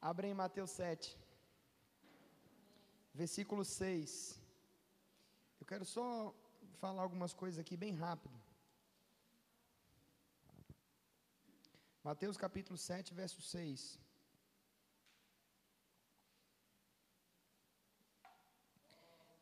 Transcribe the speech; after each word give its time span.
Abrem 0.00 0.32
Mateus 0.32 0.70
7, 0.70 1.18
versículo 3.12 3.64
6. 3.64 4.40
Eu 5.60 5.66
quero 5.66 5.84
só 5.84 6.32
falar 6.78 7.02
algumas 7.02 7.34
coisas 7.34 7.58
aqui 7.58 7.76
bem 7.76 7.92
rápido. 7.92 8.38
Mateus 12.04 12.36
capítulo 12.36 12.78
7, 12.78 13.12
verso 13.12 13.42
6. 13.42 13.98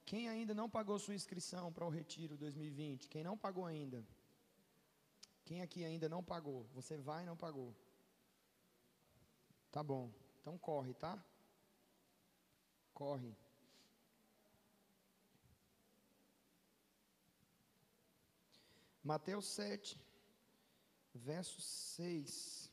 Quem 0.07 0.29
ainda 0.29 0.55
não 0.55 0.71
pagou 0.71 0.99
sua 0.99 1.15
inscrição 1.15 1.73
para 1.73 1.85
o 1.85 1.91
Retiro 1.91 2.37
2020? 2.39 3.09
Quem 3.09 3.23
não 3.23 3.37
pagou 3.37 3.67
ainda? 3.67 4.07
Quem 5.45 5.61
aqui 5.61 5.85
ainda 5.85 6.09
não 6.09 6.25
pagou? 6.25 6.65
Você 6.73 6.97
vai 6.97 7.25
e 7.25 7.27
não 7.27 7.37
pagou? 7.37 7.75
Tá 9.71 9.83
bom. 9.83 10.11
Então 10.47 10.57
corre, 10.59 10.95
tá? 10.95 11.21
Corre. 12.95 13.35
Mateus 19.03 19.47
7, 19.47 20.01
verso 21.13 21.61
6. 21.61 22.71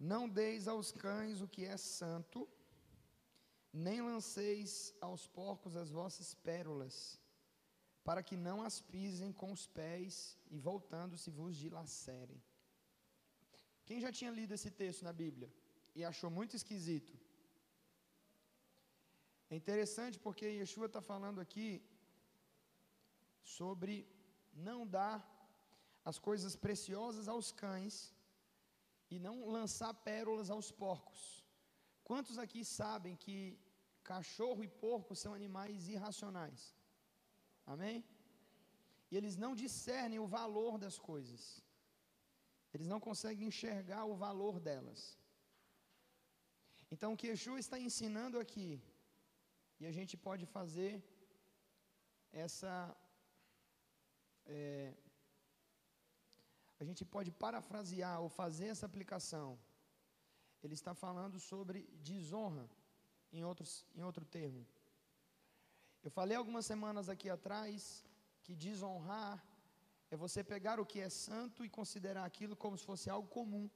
Não 0.00 0.26
deis 0.26 0.66
aos 0.66 0.90
cães 0.90 1.42
o 1.42 1.46
que 1.46 1.66
é 1.66 1.76
santo, 1.76 2.48
nem 3.70 4.00
lanceis 4.00 4.94
aos 4.98 5.26
porcos 5.26 5.76
as 5.76 5.90
vossas 5.90 6.32
pérolas, 6.36 7.20
para 8.02 8.22
que 8.22 8.34
não 8.34 8.62
as 8.62 8.80
pisem 8.80 9.30
com 9.30 9.52
os 9.52 9.66
pés 9.66 10.38
e 10.50 10.58
voltando-se 10.58 11.30
vos 11.30 11.54
dilacerem. 11.54 12.42
Quem 13.88 14.00
já 14.04 14.10
tinha 14.18 14.30
lido 14.38 14.54
esse 14.56 14.70
texto 14.70 15.02
na 15.08 15.12
Bíblia 15.22 15.50
e 15.94 16.04
achou 16.10 16.30
muito 16.38 16.56
esquisito? 16.60 17.14
É 19.52 19.56
interessante 19.60 20.18
porque 20.18 20.46
Yeshua 20.46 20.86
está 20.86 21.00
falando 21.12 21.40
aqui 21.40 21.68
sobre 23.56 23.92
não 24.68 24.86
dar 24.98 25.18
as 26.10 26.18
coisas 26.18 26.54
preciosas 26.56 27.28
aos 27.28 27.50
cães 27.62 27.96
e 29.10 29.18
não 29.26 29.36
lançar 29.56 29.92
pérolas 30.10 30.50
aos 30.50 30.70
porcos. 30.70 31.44
Quantos 32.08 32.38
aqui 32.44 32.62
sabem 32.64 33.14
que 33.24 33.36
cachorro 34.02 34.62
e 34.64 34.68
porco 34.68 35.14
são 35.22 35.32
animais 35.34 35.88
irracionais? 35.88 36.62
Amém? 37.66 38.04
E 39.10 39.16
eles 39.16 39.36
não 39.36 39.54
discernem 39.54 40.18
o 40.18 40.26
valor 40.26 40.78
das 40.84 40.98
coisas. 40.98 41.62
Eles 42.74 42.88
não 42.92 43.00
conseguem 43.08 43.48
enxergar 43.48 44.04
o 44.04 44.16
valor 44.24 44.58
delas. 44.66 45.00
Então, 46.90 47.12
o 47.12 47.16
que 47.16 47.28
Yeshua 47.28 47.58
está 47.58 47.78
ensinando 47.78 48.38
aqui, 48.38 48.70
e 49.80 49.86
a 49.86 49.92
gente 49.92 50.16
pode 50.16 50.44
fazer 50.56 50.92
essa. 52.32 52.72
É, 54.46 54.94
a 56.80 56.84
gente 56.84 57.04
pode 57.04 57.30
parafrasear 57.44 58.20
ou 58.20 58.28
fazer 58.28 58.66
essa 58.66 58.86
aplicação. 58.86 59.48
Ele 60.62 60.74
está 60.74 60.92
falando 60.94 61.38
sobre 61.38 61.78
desonra, 62.10 62.68
em, 63.32 63.44
outros, 63.44 63.86
em 63.94 64.02
outro 64.02 64.24
termo. 64.24 64.66
Eu 66.02 66.10
falei 66.10 66.36
algumas 66.36 66.66
semanas 66.66 67.08
aqui 67.08 67.28
atrás 67.30 68.04
que 68.42 68.54
desonrar 68.54 69.42
é 70.10 70.16
você 70.16 70.40
pegar 70.52 70.78
o 70.80 70.86
que 70.90 71.00
é 71.00 71.08
santo 71.08 71.64
e 71.64 71.68
considerar 71.78 72.24
aquilo 72.24 72.56
como 72.56 72.76
se 72.78 72.84
fosse 72.90 73.08
algo 73.10 73.28
comum. 73.28 73.66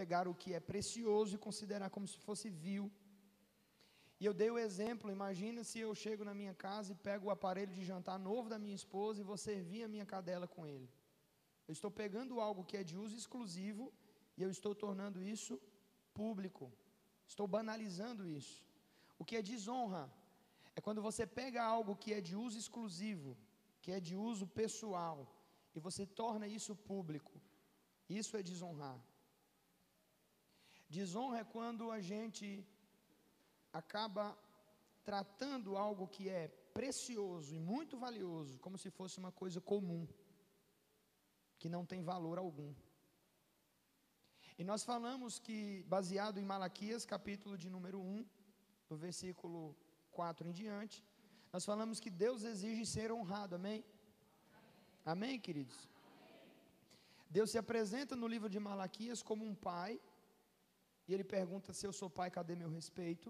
Pegar 0.00 0.26
o 0.28 0.34
que 0.34 0.52
é 0.58 0.60
precioso 0.60 1.34
e 1.34 1.44
considerar 1.46 1.90
como 1.90 2.06
se 2.12 2.18
fosse 2.26 2.48
vil. 2.50 2.86
E 4.20 4.26
eu 4.26 4.34
dei 4.40 4.50
o 4.50 4.58
exemplo, 4.58 5.10
imagina 5.10 5.62
se 5.70 5.78
eu 5.86 5.94
chego 5.94 6.24
na 6.24 6.34
minha 6.40 6.54
casa 6.54 6.92
e 6.92 7.00
pego 7.08 7.26
o 7.26 7.34
aparelho 7.36 7.72
de 7.78 7.84
jantar 7.84 8.18
novo 8.18 8.48
da 8.48 8.58
minha 8.58 8.74
esposa 8.82 9.20
e 9.20 9.28
vou 9.30 9.36
servir 9.36 9.82
a 9.84 9.88
minha 9.94 10.06
cadela 10.06 10.46
com 10.54 10.66
ele. 10.66 10.88
Eu 11.66 11.72
estou 11.72 11.90
pegando 11.90 12.40
algo 12.40 12.64
que 12.64 12.76
é 12.76 12.84
de 12.90 12.96
uso 13.04 13.16
exclusivo 13.16 13.92
e 14.36 14.42
eu 14.42 14.50
estou 14.50 14.74
tornando 14.74 15.22
isso 15.34 15.60
público. 16.12 16.72
Estou 17.26 17.46
banalizando 17.56 18.26
isso. 18.26 18.56
O 19.18 19.24
que 19.24 19.36
é 19.36 19.42
desonra 19.42 20.02
é 20.76 20.80
quando 20.80 21.02
você 21.08 21.26
pega 21.26 21.62
algo 21.62 21.96
que 22.02 22.12
é 22.12 22.20
de 22.20 22.34
uso 22.36 22.58
exclusivo, 22.58 23.36
que 23.84 23.92
é 23.96 24.00
de 24.08 24.14
uso 24.16 24.46
pessoal, 24.60 25.16
e 25.74 25.78
você 25.86 26.04
torna 26.20 26.46
isso 26.58 26.74
público. 26.90 27.34
Isso 28.20 28.34
é 28.38 28.42
desonrar. 28.50 28.98
Desonra 30.96 31.40
é 31.40 31.50
quando 31.56 31.90
a 31.96 32.00
gente 32.10 32.46
acaba 33.80 34.24
tratando 35.10 35.76
algo 35.76 36.08
que 36.14 36.24
é 36.40 36.48
precioso 36.78 37.54
e 37.54 37.60
muito 37.72 37.98
valioso 38.06 38.58
como 38.64 38.78
se 38.82 38.90
fosse 38.98 39.18
uma 39.22 39.32
coisa 39.40 39.60
comum, 39.72 40.02
que 41.58 41.68
não 41.74 41.84
tem 41.84 42.02
valor 42.12 42.38
algum. 42.38 42.72
E 44.56 44.64
nós 44.64 44.82
falamos 44.90 45.38
que, 45.38 45.58
baseado 45.96 46.38
em 46.38 46.50
Malaquias, 46.52 47.04
capítulo 47.04 47.58
de 47.58 47.68
número 47.76 48.00
1, 48.00 48.24
do 48.88 48.96
versículo 48.96 49.76
4 50.10 50.48
em 50.48 50.52
diante, 50.52 51.04
nós 51.54 51.64
falamos 51.70 52.00
que 52.04 52.10
Deus 52.10 52.42
exige 52.42 52.84
ser 52.84 53.08
honrado, 53.16 53.54
amém? 53.54 53.80
Amém, 55.12 55.34
queridos? 55.38 55.76
Deus 57.36 57.48
se 57.52 57.58
apresenta 57.62 58.16
no 58.16 58.28
livro 58.32 58.48
de 58.54 58.58
Malaquias 58.58 59.22
como 59.28 59.44
um 59.48 59.54
pai, 59.54 59.92
e 61.06 61.14
ele 61.14 61.22
pergunta: 61.22 61.72
se 61.72 61.86
eu 61.86 61.92
sou 61.92 62.10
pai, 62.10 62.28
cadê 62.28 62.56
meu 62.56 62.70
respeito? 62.78 63.28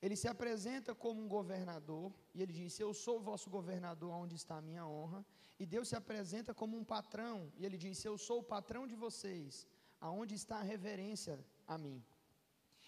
Ele 0.00 0.16
se 0.22 0.28
apresenta 0.34 0.94
como 0.94 1.20
um 1.20 1.26
governador, 1.26 2.12
e 2.32 2.40
ele 2.40 2.52
diz: 2.52 2.78
eu 2.78 2.92
sou 2.94 3.16
vosso 3.30 3.50
governador, 3.50 4.12
onde 4.12 4.36
está 4.36 4.58
a 4.58 4.66
minha 4.68 4.86
honra? 4.86 5.26
E 5.58 5.66
Deus 5.66 5.88
se 5.88 5.96
apresenta 5.96 6.54
como 6.54 6.76
um 6.80 6.84
patrão, 6.84 7.52
e 7.58 7.66
ele 7.66 7.76
diz: 7.86 8.04
eu 8.04 8.16
sou 8.16 8.38
o 8.42 8.48
patrão 8.54 8.86
de 8.86 8.94
vocês, 8.94 9.66
aonde 10.00 10.36
está 10.36 10.58
a 10.58 10.68
reverência 10.74 11.44
a 11.66 11.76
mim? 11.76 11.98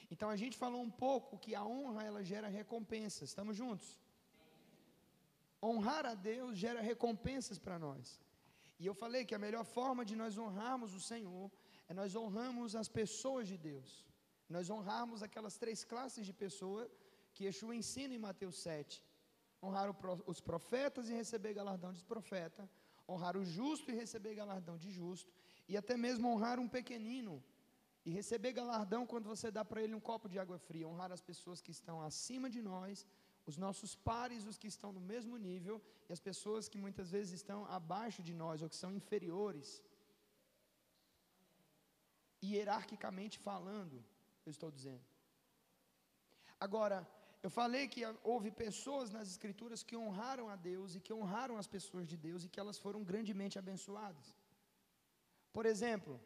Então 0.08 0.30
a 0.30 0.36
gente 0.36 0.56
falou 0.56 0.80
um 0.80 0.94
pouco 1.08 1.36
que 1.36 1.52
a 1.52 1.64
honra 1.64 2.04
ela 2.04 2.22
gera 2.22 2.46
recompensas. 2.60 3.30
Estamos 3.30 3.56
juntos? 3.56 4.01
Honrar 5.62 6.04
a 6.06 6.14
Deus 6.14 6.58
gera 6.64 6.80
recompensas 6.80 7.58
para 7.58 7.78
nós. 7.78 8.20
E 8.80 8.86
eu 8.86 8.94
falei 9.02 9.24
que 9.24 9.34
a 9.34 9.44
melhor 9.46 9.64
forma 9.64 10.04
de 10.04 10.16
nós 10.16 10.36
honrarmos 10.36 10.92
o 10.94 11.00
Senhor 11.00 11.50
é 11.88 11.94
nós 11.94 12.16
honrarmos 12.16 12.74
as 12.82 12.88
pessoas 12.88 13.46
de 13.46 13.56
Deus. 13.56 13.90
Nós 14.48 14.68
honrarmos 14.68 15.22
aquelas 15.22 15.56
três 15.62 15.84
classes 15.84 16.26
de 16.26 16.32
pessoa 16.32 16.90
que 17.32 17.44
Yeshua 17.44 17.76
ensina 17.76 18.14
em 18.14 18.18
Mateus 18.18 18.56
7. 18.56 19.02
Honrar 19.62 19.88
os 20.26 20.40
profetas 20.40 21.08
e 21.08 21.14
receber 21.14 21.54
galardão 21.54 21.92
de 21.92 22.04
profeta, 22.04 22.68
honrar 23.08 23.36
o 23.36 23.44
justo 23.44 23.90
e 23.90 23.94
receber 23.94 24.34
galardão 24.34 24.76
de 24.76 24.90
justo, 24.90 25.32
e 25.68 25.76
até 25.76 25.96
mesmo 25.96 26.28
honrar 26.28 26.58
um 26.58 26.68
pequenino 26.68 27.42
e 28.04 28.10
receber 28.10 28.52
galardão 28.52 29.06
quando 29.06 29.28
você 29.32 29.48
dá 29.50 29.64
para 29.64 29.80
ele 29.80 29.94
um 29.94 30.00
copo 30.00 30.28
de 30.28 30.38
água 30.38 30.58
fria, 30.58 30.88
honrar 30.88 31.12
as 31.12 31.20
pessoas 31.20 31.60
que 31.60 31.70
estão 31.70 32.02
acima 32.02 32.50
de 32.50 32.60
nós 32.60 33.06
os 33.50 33.56
nossos 33.56 33.94
pares, 33.94 34.46
os 34.50 34.58
que 34.58 34.68
estão 34.74 34.90
no 34.92 35.00
mesmo 35.12 35.36
nível, 35.36 35.76
e 36.08 36.12
as 36.12 36.20
pessoas 36.20 36.68
que 36.68 36.78
muitas 36.84 37.10
vezes 37.10 37.32
estão 37.40 37.64
abaixo 37.78 38.22
de 38.28 38.34
nós 38.42 38.62
ou 38.62 38.68
que 38.68 38.76
são 38.76 38.92
inferiores. 39.00 39.82
Hierarquicamente 42.44 43.38
falando, 43.38 43.96
eu 44.46 44.50
estou 44.50 44.70
dizendo. 44.70 45.04
Agora, 46.66 46.98
eu 47.42 47.50
falei 47.50 47.84
que 47.92 48.02
houve 48.22 48.50
pessoas 48.52 49.10
nas 49.10 49.28
Escrituras 49.28 49.82
que 49.82 49.96
honraram 49.96 50.48
a 50.48 50.56
Deus 50.70 50.94
e 50.94 51.00
que 51.00 51.12
honraram 51.12 51.56
as 51.62 51.66
pessoas 51.66 52.06
de 52.12 52.16
Deus 52.16 52.44
e 52.44 52.48
que 52.48 52.60
elas 52.60 52.78
foram 52.78 53.02
grandemente 53.02 53.58
abençoadas. 53.58 54.28
Por 55.52 55.66
exemplo, 55.66 56.20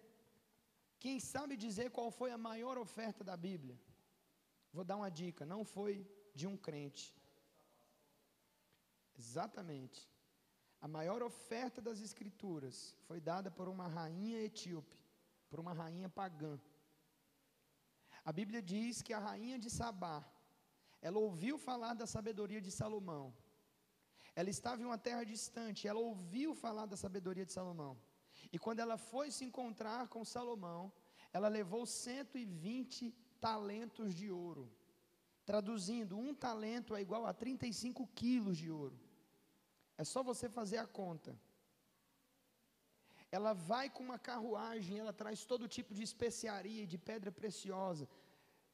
quem 0.99 1.19
sabe 1.19 1.57
dizer 1.57 1.91
qual 1.91 2.11
foi 2.11 2.31
a 2.33 2.39
maior 2.49 2.77
oferta 2.77 3.25
da 3.25 3.37
Bíblia? 3.49 3.79
Vou 4.73 4.85
dar 4.85 4.97
uma 4.97 5.11
dica: 5.11 5.47
não 5.47 5.65
foi 5.65 6.07
de 6.39 6.47
um 6.51 6.57
crente. 6.67 7.07
Exatamente. 9.23 10.01
A 10.87 10.89
maior 10.97 11.21
oferta 11.31 11.81
das 11.89 12.01
Escrituras 12.09 12.77
foi 13.07 13.19
dada 13.31 13.51
por 13.59 13.67
uma 13.75 13.89
rainha 13.99 14.41
etíope, 14.49 14.99
por 15.49 15.59
uma 15.65 15.73
rainha 15.83 16.09
pagã. 16.21 16.55
A 18.29 18.33
Bíblia 18.39 18.63
diz 18.75 19.03
que 19.07 19.15
a 19.15 19.25
rainha 19.29 19.59
de 19.65 19.71
Sabá, 19.79 20.19
ela 21.01 21.19
ouviu 21.27 21.57
falar 21.69 21.95
da 21.95 22.07
sabedoria 22.15 22.61
de 22.67 22.73
Salomão. 22.81 23.27
Ela 24.39 24.51
estava 24.51 24.83
em 24.83 24.89
uma 24.91 24.99
terra 25.09 25.25
distante, 25.25 25.89
ela 25.91 26.01
ouviu 26.11 26.51
falar 26.55 26.87
da 26.87 26.97
sabedoria 27.05 27.47
de 27.47 27.55
Salomão. 27.59 27.95
E 28.55 28.59
quando 28.65 28.81
ela 28.81 28.99
foi 29.11 29.31
se 29.31 29.45
encontrar 29.49 30.03
com 30.09 30.25
Salomão, 30.25 30.93
ela 31.33 31.49
levou 31.49 31.85
120 31.87 33.13
talentos 33.41 34.15
de 34.15 34.31
ouro. 34.31 34.65
Traduzindo, 35.51 36.19
um 36.19 36.35
talento 36.35 36.95
é 36.97 37.01
igual 37.01 37.25
a 37.25 37.33
35 37.33 38.05
quilos 38.21 38.59
de 38.59 38.69
ouro. 38.69 38.99
É 39.97 40.05
só 40.13 40.21
você 40.31 40.49
fazer 40.49 40.79
a 40.79 40.87
conta. 40.87 41.33
ela 43.37 43.53
vai 43.53 43.87
com 43.95 44.03
uma 44.03 44.19
carruagem, 44.19 44.99
ela 44.99 45.13
traz 45.13 45.45
todo 45.45 45.73
tipo 45.77 45.93
de 45.95 46.03
especiaria, 46.03 46.87
de 46.93 46.99
pedra 46.99 47.31
preciosa. 47.31 48.09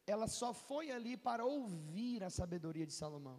Ela 0.07 0.27
só 0.27 0.51
foi 0.55 0.91
ali 0.91 1.15
para 1.17 1.45
ouvir 1.45 2.23
a 2.23 2.31
sabedoria 2.31 2.87
de 2.87 2.93
Salomão. 2.93 3.39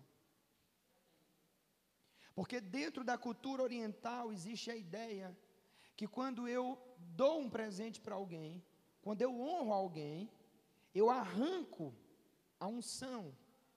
Porque 2.36 2.60
dentro 2.60 3.04
da 3.04 3.18
cultura 3.18 3.64
oriental 3.64 4.34
existe 4.34 4.70
a 4.70 4.76
ideia 4.76 5.28
que 5.96 6.08
quando 6.08 6.48
eu 6.48 6.66
dou 6.98 7.40
um 7.40 7.50
presente 7.50 8.02
para 8.02 8.16
alguém, 8.16 8.64
quando 9.02 9.22
eu 9.22 9.34
honro 9.40 9.72
alguém, 9.72 10.30
eu 10.94 11.10
arranco 11.10 11.94
a 12.64 12.68
unção, 12.78 13.22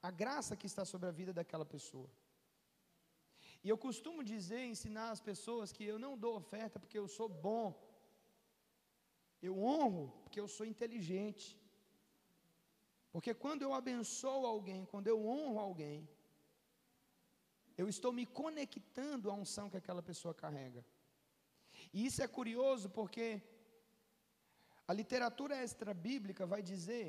a 0.09 0.11
graça 0.23 0.59
que 0.61 0.69
está 0.71 0.85
sobre 0.93 1.09
a 1.09 1.17
vida 1.21 1.33
daquela 1.38 1.67
pessoa. 1.75 2.09
E 3.65 3.69
eu 3.73 3.79
costumo 3.87 4.23
dizer, 4.33 4.62
ensinar 4.65 5.09
as 5.11 5.23
pessoas 5.29 5.73
que 5.77 5.85
eu 5.93 5.99
não 6.05 6.12
dou 6.25 6.33
oferta 6.43 6.79
porque 6.83 6.99
eu 7.03 7.09
sou 7.17 7.29
bom. 7.49 7.69
Eu 9.49 9.55
honro 9.71 10.05
porque 10.23 10.41
eu 10.43 10.49
sou 10.56 10.67
inteligente. 10.73 11.47
Porque 13.15 13.35
quando 13.43 13.62
eu 13.62 13.73
abençoo 13.81 14.44
alguém, 14.47 14.85
quando 14.93 15.09
eu 15.09 15.19
honro 15.32 15.59
alguém, 15.59 15.99
eu 17.81 17.89
estou 17.94 18.12
me 18.19 18.25
conectando 18.41 19.31
à 19.31 19.35
unção 19.43 19.71
que 19.71 19.81
aquela 19.82 20.03
pessoa 20.11 20.35
carrega. 20.43 20.82
E 21.93 22.06
isso 22.06 22.23
é 22.23 22.29
curioso 22.39 22.89
porque 22.99 23.27
a 24.87 24.93
literatura 25.00 25.56
extra-bíblica 25.67 26.44
vai 26.47 26.62
dizer 26.62 27.06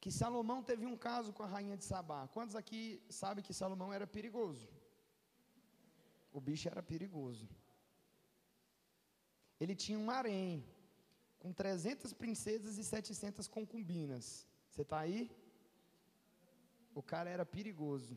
que 0.00 0.10
Salomão 0.10 0.62
teve 0.62 0.86
um 0.86 0.96
caso 0.96 1.32
com 1.32 1.42
a 1.42 1.46
rainha 1.46 1.76
de 1.76 1.84
Sabá. 1.84 2.28
Quantos 2.28 2.54
aqui 2.54 3.02
sabem 3.08 3.44
que 3.44 3.52
Salomão 3.52 3.92
era 3.92 4.06
perigoso? 4.06 4.68
O 6.32 6.40
bicho 6.40 6.68
era 6.68 6.82
perigoso. 6.82 7.48
Ele 9.60 9.74
tinha 9.74 9.98
um 9.98 10.10
harém 10.10 10.64
com 11.40 11.52
300 11.52 12.12
princesas 12.12 12.78
e 12.78 12.84
700 12.84 13.48
concubinas. 13.48 14.46
Você 14.70 14.82
está 14.82 15.00
aí? 15.00 15.30
O 16.94 17.02
cara 17.02 17.28
era 17.30 17.44
perigoso. 17.44 18.16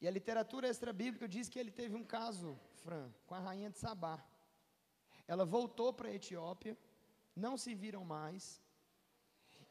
E 0.00 0.06
a 0.06 0.10
literatura 0.10 0.68
extra-bíblica 0.68 1.26
diz 1.26 1.48
que 1.48 1.58
ele 1.58 1.70
teve 1.70 1.94
um 1.96 2.04
caso, 2.04 2.58
Fran, 2.82 3.10
com 3.26 3.34
a 3.34 3.40
rainha 3.40 3.70
de 3.70 3.78
Sabá. 3.78 4.22
Ela 5.26 5.44
voltou 5.44 5.92
para 5.92 6.08
a 6.08 6.14
Etiópia, 6.14 6.76
não 7.34 7.56
se 7.56 7.74
viram 7.74 8.04
mais, 8.04 8.62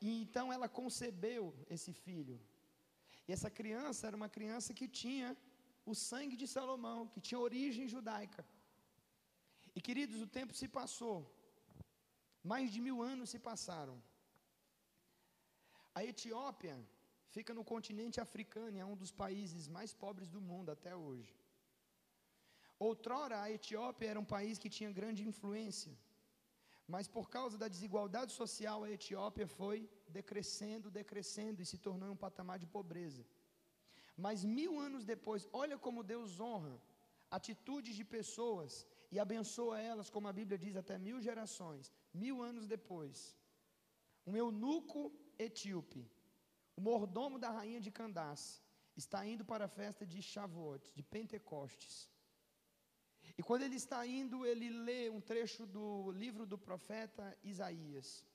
e 0.05 0.09
então 0.23 0.45
ela 0.55 0.67
concebeu 0.79 1.43
esse 1.75 1.91
filho. 2.05 2.37
E 3.27 3.31
essa 3.35 3.49
criança 3.59 4.01
era 4.07 4.17
uma 4.21 4.31
criança 4.35 4.75
que 4.79 4.87
tinha 5.01 5.29
o 5.91 5.93
sangue 6.09 6.35
de 6.41 6.47
Salomão, 6.55 6.99
que 7.13 7.23
tinha 7.27 7.45
origem 7.47 7.87
judaica. 7.93 8.43
E 9.77 9.81
queridos, 9.87 10.19
o 10.25 10.27
tempo 10.37 10.53
se 10.59 10.67
passou, 10.79 11.17
mais 12.51 12.67
de 12.73 12.81
mil 12.87 12.99
anos 13.13 13.31
se 13.33 13.39
passaram. 13.49 13.97
A 15.97 16.03
Etiópia 16.11 16.75
fica 17.35 17.51
no 17.57 17.65
continente 17.73 18.19
africano 18.25 18.77
e 18.77 18.83
é 18.85 18.91
um 18.93 18.99
dos 19.01 19.11
países 19.23 19.63
mais 19.77 19.91
pobres 20.03 20.29
do 20.35 20.41
mundo 20.49 20.69
até 20.75 20.93
hoje. 20.95 21.33
Outrora, 22.87 23.37
a 23.41 23.49
Etiópia 23.57 24.09
era 24.11 24.23
um 24.23 24.31
país 24.37 24.57
que 24.63 24.73
tinha 24.77 24.97
grande 25.01 25.27
influência, 25.31 25.93
mas 26.93 27.07
por 27.17 27.27
causa 27.35 27.57
da 27.61 27.67
desigualdade 27.75 28.31
social, 28.41 28.79
a 28.83 28.91
Etiópia 28.97 29.47
foi 29.59 29.77
decrescendo, 30.07 30.91
decrescendo 30.91 31.61
e 31.61 31.65
se 31.65 31.77
tornou 31.77 32.11
um 32.11 32.23
patamar 32.25 32.57
de 32.59 32.67
pobreza. 32.67 33.25
Mas 34.15 34.43
mil 34.43 34.79
anos 34.79 35.03
depois, 35.03 35.47
olha 35.51 35.77
como 35.77 36.03
Deus 36.03 36.39
honra 36.39 36.81
atitudes 37.29 37.95
de 37.95 38.05
pessoas 38.05 38.87
e 39.11 39.19
abençoa 39.19 39.79
elas, 39.79 40.09
como 40.09 40.27
a 40.27 40.33
Bíblia 40.33 40.57
diz, 40.57 40.75
até 40.75 40.97
mil 40.97 41.21
gerações. 41.21 41.91
Mil 42.13 42.41
anos 42.41 42.65
depois, 42.65 43.35
um 44.25 44.35
eunuco 44.37 45.11
etíope 45.37 46.09
o 46.77 46.81
mordomo 46.81 47.39
da 47.39 47.49
rainha 47.49 47.79
de 47.79 47.89
Candace 47.89 48.61
está 48.97 49.25
indo 49.25 49.45
para 49.45 49.65
a 49.65 49.73
festa 49.79 50.05
de 50.05 50.21
Shavuot, 50.21 50.91
de 50.93 51.01
Pentecostes. 51.01 52.09
E 53.37 53.41
quando 53.41 53.63
ele 53.63 53.75
está 53.75 54.05
indo, 54.05 54.45
ele 54.45 54.69
lê 54.69 55.09
um 55.09 55.21
trecho 55.21 55.65
do 55.65 56.11
livro 56.11 56.45
do 56.45 56.57
profeta 56.57 57.37
Isaías. 57.43 58.25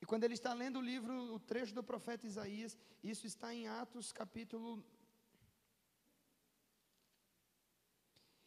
E 0.00 0.06
quando 0.06 0.24
ele 0.24 0.34
está 0.34 0.52
lendo 0.52 0.78
o 0.78 0.82
livro, 0.82 1.34
o 1.34 1.40
trecho 1.40 1.74
do 1.74 1.82
profeta 1.82 2.26
Isaías, 2.26 2.76
isso 3.02 3.26
está 3.26 3.52
em 3.52 3.66
Atos 3.66 4.12
capítulo. 4.12 4.84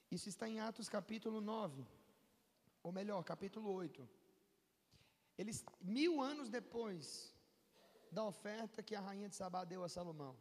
Isso 0.09 0.29
está 0.29 0.47
em 0.47 0.59
Atos 0.59 0.87
capítulo 0.87 1.41
9. 1.41 1.85
Ou 2.83 2.91
melhor, 2.91 3.23
capítulo 3.23 3.71
8. 3.71 4.07
Eles, 5.37 5.63
mil 5.81 6.21
anos 6.21 6.49
depois, 6.49 7.33
da 8.11 8.23
oferta 8.23 8.83
que 8.83 8.95
a 8.95 9.01
rainha 9.01 9.29
de 9.29 9.35
Sabá 9.35 9.63
deu 9.63 9.83
a 9.83 9.89
Salomão. 9.89 10.35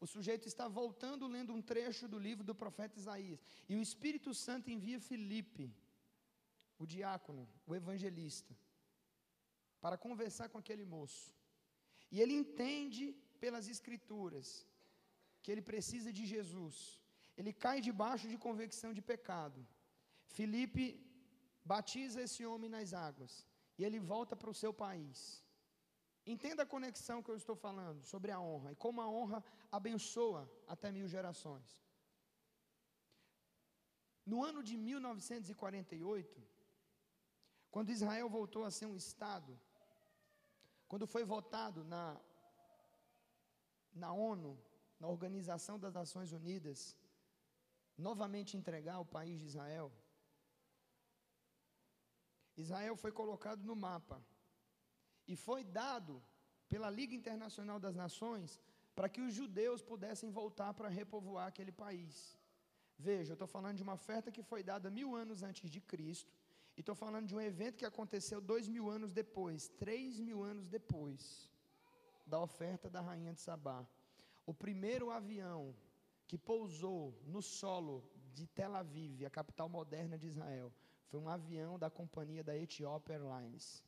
O 0.00 0.06
sujeito 0.06 0.46
está 0.46 0.68
voltando 0.68 1.26
lendo 1.26 1.52
um 1.52 1.60
trecho 1.60 2.06
do 2.06 2.18
livro 2.18 2.44
do 2.44 2.54
profeta 2.54 2.98
Isaías. 2.98 3.40
E 3.68 3.74
o 3.76 3.82
Espírito 3.82 4.32
Santo 4.32 4.70
envia 4.70 5.00
Filipe, 5.00 5.74
o 6.78 6.86
diácono, 6.86 7.48
o 7.66 7.74
evangelista, 7.74 8.56
para 9.84 10.00
conversar 10.06 10.48
com 10.52 10.58
aquele 10.62 10.84
moço. 10.84 11.24
E 12.12 12.20
ele 12.22 12.34
entende 12.42 13.04
pelas 13.42 13.66
Escrituras 13.74 14.66
que 15.42 15.50
ele 15.52 15.62
precisa 15.70 16.10
de 16.18 16.24
Jesus. 16.34 16.76
Ele 17.36 17.52
cai 17.64 17.80
debaixo 17.88 18.26
de 18.32 18.38
convicção 18.46 18.92
de 18.92 19.02
pecado. 19.12 19.60
Filipe 20.36 20.84
batiza 21.72 22.22
esse 22.26 22.42
homem 22.50 22.70
nas 22.76 22.92
águas. 23.08 23.32
E 23.78 23.84
ele 23.86 24.00
volta 24.12 24.34
para 24.36 24.50
o 24.50 24.58
seu 24.62 24.72
país. 24.84 25.18
Entenda 26.34 26.62
a 26.62 26.72
conexão 26.74 27.22
que 27.22 27.30
eu 27.30 27.38
estou 27.42 27.56
falando 27.66 28.00
sobre 28.12 28.30
a 28.30 28.40
honra 28.46 28.72
e 28.72 28.80
como 28.84 29.00
a 29.00 29.08
honra 29.16 29.42
abençoa 29.78 30.42
até 30.66 30.90
mil 30.96 31.08
gerações. 31.08 31.68
No 34.30 34.38
ano 34.48 34.62
de 34.68 34.76
1948, 34.76 36.42
quando 37.74 37.94
Israel 37.96 38.28
voltou 38.28 38.64
a 38.64 38.70
ser 38.70 38.86
um 38.86 38.96
Estado, 39.04 39.58
quando 40.88 41.06
foi 41.06 41.24
votado 41.24 41.84
na, 41.84 42.18
na 43.92 44.12
ONU, 44.12 44.58
na 44.98 45.08
Organização 45.08 45.78
das 45.78 45.94
Nações 45.94 46.32
Unidas, 46.32 46.96
novamente 47.96 48.56
entregar 48.56 48.98
o 49.00 49.04
país 49.04 49.40
de 49.40 49.46
Israel, 49.46 49.92
Israel 52.56 52.96
foi 52.96 53.12
colocado 53.12 53.62
no 53.62 53.76
mapa 53.76 54.20
e 55.26 55.36
foi 55.36 55.62
dado 55.62 56.22
pela 56.68 56.90
Liga 56.90 57.14
Internacional 57.14 57.78
das 57.78 57.94
Nações 57.94 58.60
para 58.94 59.08
que 59.08 59.20
os 59.20 59.32
judeus 59.32 59.80
pudessem 59.80 60.30
voltar 60.30 60.74
para 60.74 60.88
repovoar 60.88 61.46
aquele 61.46 61.70
país. 61.70 62.36
Veja, 62.98 63.30
eu 63.30 63.34
estou 63.34 63.46
falando 63.46 63.76
de 63.76 63.82
uma 63.82 63.94
oferta 63.94 64.32
que 64.32 64.42
foi 64.42 64.62
dada 64.62 64.90
mil 64.90 65.14
anos 65.14 65.42
antes 65.44 65.70
de 65.70 65.80
Cristo, 65.80 66.32
e 66.78 66.80
estou 66.80 66.94
falando 66.94 67.26
de 67.26 67.34
um 67.34 67.40
evento 67.40 67.78
que 67.80 67.84
aconteceu 67.92 68.40
dois 68.40 68.68
mil 68.68 68.88
anos 68.88 69.10
depois, 69.12 69.68
três 69.84 70.20
mil 70.20 70.44
anos 70.44 70.68
depois 70.68 71.50
da 72.24 72.38
oferta 72.40 72.88
da 72.88 73.00
rainha 73.00 73.32
de 73.32 73.40
Sabá. 73.40 73.84
O 74.46 74.54
primeiro 74.54 75.10
avião 75.10 75.74
que 76.28 76.38
pousou 76.38 77.20
no 77.26 77.42
solo 77.42 78.08
de 78.32 78.46
Tel 78.46 78.76
Aviv, 78.76 79.24
a 79.26 79.30
capital 79.38 79.68
moderna 79.68 80.16
de 80.16 80.28
Israel, 80.28 80.72
foi 81.08 81.18
um 81.18 81.28
avião 81.28 81.76
da 81.80 81.90
companhia 81.90 82.44
da 82.44 82.56
Ethiopian 82.56 83.16
Airlines. 83.16 83.82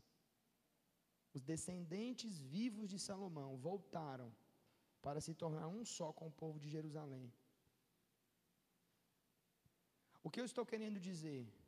Os 1.32 1.42
descendentes 1.42 2.40
vivos 2.40 2.88
de 2.88 2.98
Salomão 2.98 3.56
voltaram 3.56 4.34
para 5.00 5.20
se 5.20 5.32
tornar 5.32 5.68
um 5.68 5.84
só 5.84 6.12
com 6.12 6.26
o 6.26 6.36
povo 6.42 6.58
de 6.58 6.68
Jerusalém. 6.68 7.32
O 10.24 10.28
que 10.28 10.40
eu 10.40 10.44
estou 10.44 10.66
querendo 10.66 10.98
dizer? 10.98 11.59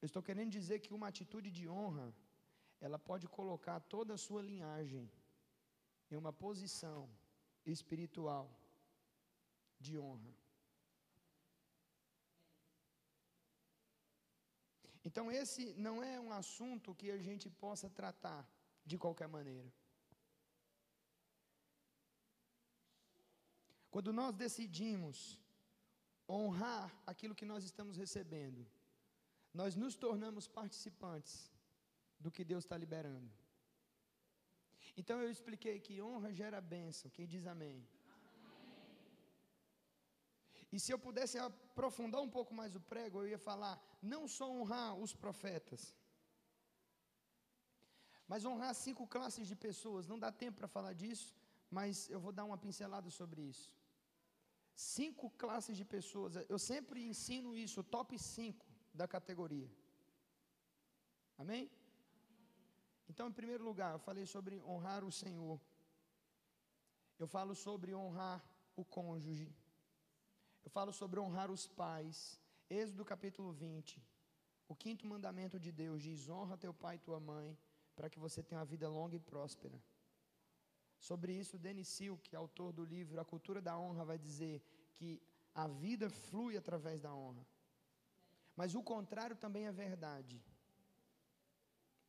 Eu 0.00 0.06
estou 0.06 0.22
querendo 0.22 0.50
dizer 0.50 0.78
que 0.80 0.94
uma 0.94 1.08
atitude 1.08 1.50
de 1.50 1.68
honra, 1.68 2.14
ela 2.80 2.98
pode 2.98 3.26
colocar 3.26 3.78
toda 3.80 4.14
a 4.14 4.22
sua 4.26 4.42
linhagem 4.42 5.10
em 6.10 6.16
uma 6.16 6.32
posição 6.32 7.08
espiritual 7.64 8.46
de 9.80 9.98
honra. 9.98 10.32
Então, 15.08 15.30
esse 15.32 15.72
não 15.86 16.02
é 16.02 16.20
um 16.20 16.32
assunto 16.32 16.94
que 16.94 17.10
a 17.10 17.18
gente 17.18 17.48
possa 17.48 17.88
tratar 17.88 18.40
de 18.84 18.96
qualquer 18.98 19.28
maneira. 19.36 19.70
Quando 23.90 24.12
nós 24.12 24.34
decidimos 24.34 25.40
honrar 26.28 26.86
aquilo 27.06 27.34
que 27.34 27.50
nós 27.52 27.64
estamos 27.64 27.96
recebendo, 27.96 28.66
nós 29.60 29.74
nos 29.82 29.94
tornamos 30.04 30.44
participantes 30.58 31.32
do 32.24 32.30
que 32.34 32.44
Deus 32.50 32.62
está 32.64 32.76
liberando. 32.84 33.30
Então 35.00 35.16
eu 35.24 35.30
expliquei 35.36 35.76
que 35.86 35.94
honra 36.08 36.36
gera 36.40 36.60
bênção. 36.74 37.10
Quem 37.16 37.26
diz 37.32 37.44
amém? 37.54 37.78
amém? 38.14 38.36
E 40.74 40.78
se 40.84 40.92
eu 40.94 40.98
pudesse 41.06 41.36
aprofundar 41.46 42.20
um 42.26 42.32
pouco 42.36 42.54
mais 42.60 42.76
o 42.78 42.82
prego, 42.92 43.18
eu 43.20 43.28
ia 43.32 43.40
falar, 43.50 43.74
não 44.14 44.22
só 44.36 44.46
honrar 44.56 44.90
os 45.04 45.12
profetas, 45.24 45.82
mas 48.30 48.46
honrar 48.50 48.72
cinco 48.86 49.06
classes 49.16 49.48
de 49.50 49.56
pessoas. 49.66 50.06
Não 50.12 50.20
dá 50.24 50.30
tempo 50.44 50.58
para 50.60 50.74
falar 50.76 50.92
disso, 51.02 51.28
mas 51.78 52.08
eu 52.14 52.20
vou 52.24 52.32
dar 52.38 52.44
uma 52.50 52.62
pincelada 52.66 53.10
sobre 53.20 53.42
isso. 53.52 53.68
Cinco 54.96 55.28
classes 55.42 55.76
de 55.76 55.84
pessoas, 55.96 56.34
eu 56.54 56.60
sempre 56.72 57.04
ensino 57.12 57.56
isso, 57.66 57.82
top 57.98 58.16
5 58.16 58.67
da 59.00 59.06
categoria. 59.16 59.70
Amém? 61.42 61.70
Então, 63.10 63.28
em 63.28 63.36
primeiro 63.40 63.64
lugar, 63.70 63.92
eu 63.92 64.02
falei 64.08 64.26
sobre 64.26 64.60
honrar 64.72 65.02
o 65.04 65.12
Senhor. 65.22 65.58
Eu 67.22 67.28
falo 67.36 67.54
sobre 67.66 67.94
honrar 67.94 68.38
o 68.76 68.84
cônjuge. 68.84 69.48
Eu 70.64 70.70
falo 70.70 70.92
sobre 71.00 71.20
honrar 71.20 71.50
os 71.56 71.64
pais. 71.82 72.40
Êxodo 72.68 73.04
capítulo 73.12 73.52
20. 73.52 74.02
O 74.72 74.74
quinto 74.82 75.06
mandamento 75.06 75.58
de 75.58 75.72
Deus 75.82 76.02
diz: 76.02 76.28
honra 76.28 76.62
teu 76.64 76.74
pai 76.74 76.96
e 76.96 77.04
tua 77.06 77.20
mãe, 77.20 77.56
para 77.96 78.10
que 78.10 78.18
você 78.18 78.42
tenha 78.42 78.60
uma 78.60 78.66
vida 78.74 78.88
longa 78.88 79.16
e 79.16 79.20
próspera. 79.30 79.78
Sobre 80.98 81.32
isso, 81.32 81.56
Denis 81.56 81.88
Silk, 81.88 82.34
autor 82.34 82.72
do 82.72 82.84
livro 82.84 83.20
A 83.20 83.24
Cultura 83.24 83.60
da 83.62 83.78
Honra, 83.78 84.04
vai 84.04 84.18
dizer 84.18 84.60
que 84.96 85.22
a 85.54 85.66
vida 85.68 86.10
flui 86.10 86.56
através 86.56 87.00
da 87.00 87.14
honra. 87.14 87.46
Mas 88.60 88.74
o 88.80 88.82
contrário 88.92 89.36
também 89.44 89.66
é 89.66 89.74
verdade. 89.84 90.36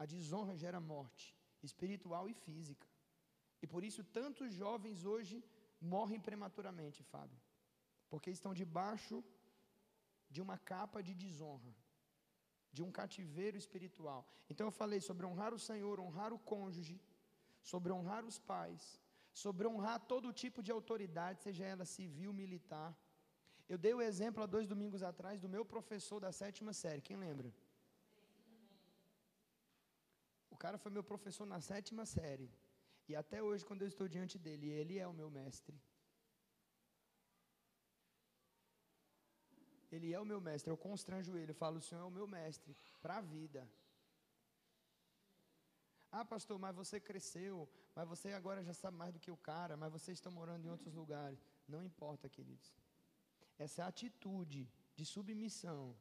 A 0.02 0.06
desonra 0.14 0.56
gera 0.64 0.80
morte, 0.94 1.28
espiritual 1.70 2.26
e 2.32 2.34
física. 2.46 2.88
E 3.64 3.68
por 3.74 3.84
isso 3.90 4.04
tantos 4.20 4.50
jovens 4.64 5.00
hoje 5.14 5.38
morrem 5.94 6.20
prematuramente, 6.28 7.04
Fábio 7.14 7.40
porque 8.10 8.32
estão 8.38 8.54
debaixo 8.62 9.24
de 10.30 10.42
uma 10.42 10.58
capa 10.72 11.02
de 11.08 11.14
desonra, 11.14 11.74
de 12.76 12.82
um 12.86 12.92
cativeiro 13.00 13.58
espiritual. 13.58 14.22
Então 14.50 14.68
eu 14.68 14.72
falei 14.72 15.00
sobre 15.10 15.26
honrar 15.26 15.54
o 15.54 15.64
Senhor, 15.70 16.00
honrar 16.00 16.32
o 16.34 16.40
cônjuge, 16.40 17.00
sobre 17.62 17.92
honrar 17.98 18.24
os 18.26 18.40
pais, 18.40 18.84
sobre 19.44 19.68
honrar 19.68 20.00
todo 20.12 20.34
tipo 20.44 20.62
de 20.66 20.72
autoridade, 20.72 21.42
seja 21.42 21.64
ela 21.74 21.86
civil, 21.86 22.34
militar. 22.34 22.92
Eu 23.72 23.78
dei 23.78 23.94
o 23.94 24.02
exemplo 24.02 24.44
há 24.44 24.48
dois 24.56 24.68
domingos 24.74 25.04
atrás 25.04 25.40
do 25.40 25.50
meu 25.56 25.64
professor 25.74 26.20
da 26.20 26.32
sétima 26.32 26.74
série, 26.74 27.02
quem 27.08 27.18
lembra? 27.26 27.50
O 30.50 30.58
cara 30.64 30.78
foi 30.84 30.92
meu 30.92 31.04
professor 31.12 31.46
na 31.46 31.62
sétima 31.62 32.06
série. 32.06 32.50
E 33.08 33.16
até 33.16 33.42
hoje, 33.42 33.66
quando 33.70 33.84
eu 33.84 33.88
estou 33.88 34.08
diante 34.08 34.38
dele, 34.46 34.68
ele 34.80 34.98
é 34.98 35.08
o 35.08 35.14
meu 35.14 35.30
mestre. 35.30 35.80
Ele 39.92 40.14
é 40.14 40.20
o 40.20 40.26
meu 40.26 40.40
mestre, 40.40 40.70
eu 40.72 40.78
constranjo 40.78 41.36
ele, 41.38 41.52
eu 41.52 41.56
falo, 41.56 41.78
o 41.78 41.82
Senhor 41.82 42.02
é 42.02 42.06
o 42.06 42.12
meu 42.12 42.28
mestre 42.28 42.76
para 43.02 43.18
a 43.18 43.22
vida. 43.22 43.68
Ah, 46.12 46.26
pastor, 46.26 46.58
mas 46.60 46.76
você 46.76 47.00
cresceu, 47.00 47.70
mas 47.96 48.08
você 48.08 48.30
agora 48.34 48.64
já 48.64 48.74
sabe 48.74 48.98
mais 48.98 49.14
do 49.14 49.20
que 49.20 49.32
o 49.32 49.38
cara, 49.38 49.78
mas 49.78 49.92
vocês 49.92 50.18
estão 50.18 50.32
morando 50.32 50.66
em 50.66 50.70
outros 50.70 50.94
lugares. 50.94 51.40
Não 51.68 51.84
importa, 51.84 52.28
queridos. 52.28 52.74
Essa 53.66 53.86
atitude 53.86 54.62
de 54.96 55.06
submissão 55.06 55.96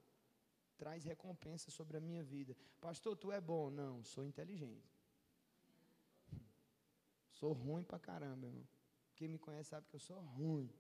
traz 0.81 1.05
recompensa 1.13 1.71
sobre 1.79 1.97
a 1.97 2.01
minha 2.01 2.23
vida. 2.23 2.57
Pastor, 2.81 3.17
tu 3.17 3.33
é 3.33 3.41
bom? 3.41 3.65
Não, 3.69 3.95
sou 4.13 4.25
inteligente. 4.25 4.97
Sou 7.39 7.53
ruim 7.53 7.85
pra 7.91 7.99
caramba, 7.99 8.47
irmão. 8.47 8.67
Quem 9.17 9.29
me 9.29 9.39
conhece 9.47 9.71
sabe 9.71 9.89
que 9.89 9.97
eu 9.97 10.05
sou 10.09 10.21
ruim, 10.21 10.71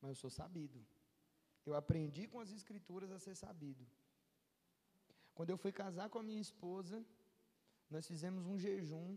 mas 0.00 0.10
eu 0.10 0.14
sou 0.14 0.30
sabido. 0.30 0.78
Eu 1.64 1.74
aprendi 1.74 2.26
com 2.28 2.38
as 2.44 2.50
escrituras 2.58 3.10
a 3.10 3.18
ser 3.18 3.34
sabido. 3.34 3.84
Quando 5.34 5.50
eu 5.50 5.56
fui 5.56 5.72
casar 5.72 6.10
com 6.10 6.18
a 6.18 6.22
minha 6.22 6.40
esposa, 6.48 7.04
nós 7.90 8.06
fizemos 8.06 8.46
um 8.46 8.58
jejum 8.58 9.16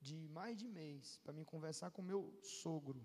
de 0.00 0.28
mais 0.28 0.58
de 0.58 0.68
mês 0.68 1.18
para 1.22 1.32
me 1.32 1.44
conversar 1.44 1.90
com 1.90 2.02
meu 2.02 2.20
sogro, 2.42 3.00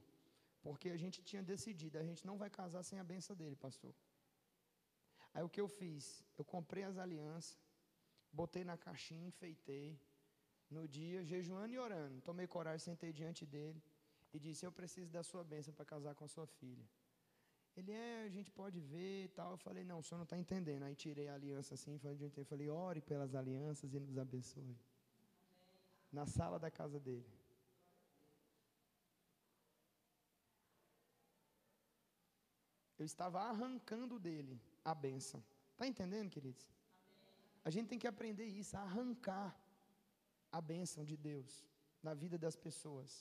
porque 0.65 0.89
a 0.89 0.99
gente 1.01 1.17
tinha 1.29 1.43
decidido, 1.53 1.95
a 1.99 2.05
gente 2.09 2.25
não 2.29 2.37
vai 2.41 2.49
casar 2.49 2.81
sem 2.89 2.97
a 2.99 3.03
benção 3.11 3.35
dele, 3.41 3.55
pastor. 3.55 3.93
Aí 5.31 5.43
o 5.47 5.51
que 5.53 5.61
eu 5.63 5.67
fiz? 5.79 6.03
Eu 6.39 6.43
comprei 6.53 6.83
as 6.83 6.97
alianças, 6.97 7.55
botei 8.39 8.63
na 8.71 8.75
caixinha, 8.85 9.27
enfeitei. 9.27 9.89
No 10.75 10.83
dia, 10.87 11.19
jejuando 11.23 11.71
e 11.75 11.77
orando, 11.77 12.19
tomei 12.29 12.47
coragem, 12.55 12.79
sentei 12.79 13.11
diante 13.13 13.45
dele 13.45 13.79
e 14.33 14.39
disse: 14.45 14.65
Eu 14.65 14.71
preciso 14.79 15.11
da 15.17 15.21
sua 15.21 15.43
bênção 15.43 15.71
para 15.71 15.85
casar 15.93 16.15
com 16.15 16.25
a 16.25 16.31
sua 16.35 16.47
filha. 16.47 16.85
Ele 17.77 17.91
é, 17.91 18.23
a 18.23 18.29
gente 18.29 18.49
pode 18.49 18.79
ver 18.79 19.25
e 19.25 19.27
tal. 19.27 19.51
Eu 19.51 19.57
falei, 19.57 19.83
não, 19.83 19.99
o 19.99 20.03
senhor 20.03 20.17
não 20.17 20.23
está 20.23 20.37
entendendo. 20.37 20.83
Aí 20.83 20.95
tirei 20.95 21.27
a 21.27 21.35
aliança 21.35 21.75
assim, 21.75 21.99
falei, 21.99 22.31
eu 22.35 22.45
falei, 22.45 22.69
ore 22.69 23.01
pelas 23.01 23.35
alianças 23.35 23.93
e 23.93 23.99
nos 23.99 24.17
abençoe. 24.17 24.75
Na 26.11 26.25
sala 26.25 26.57
da 26.57 26.71
casa 26.71 26.99
dele. 26.99 27.34
Eu 33.05 33.13
estava 33.13 33.39
arrancando 33.51 34.15
dele 34.27 34.55
a 34.91 34.93
bênção. 35.05 35.39
Está 35.73 35.85
entendendo, 35.91 36.29
queridos? 36.35 36.63
A 37.67 37.69
gente 37.73 37.89
tem 37.91 37.99
que 38.03 38.09
aprender 38.11 38.47
isso, 38.61 38.75
a 38.75 38.81
arrancar 38.87 39.49
a 40.57 40.59
bênção 40.71 41.03
de 41.09 41.15
Deus 41.15 41.51
na 42.07 42.13
vida 42.21 42.37
das 42.45 42.55
pessoas. 42.55 43.11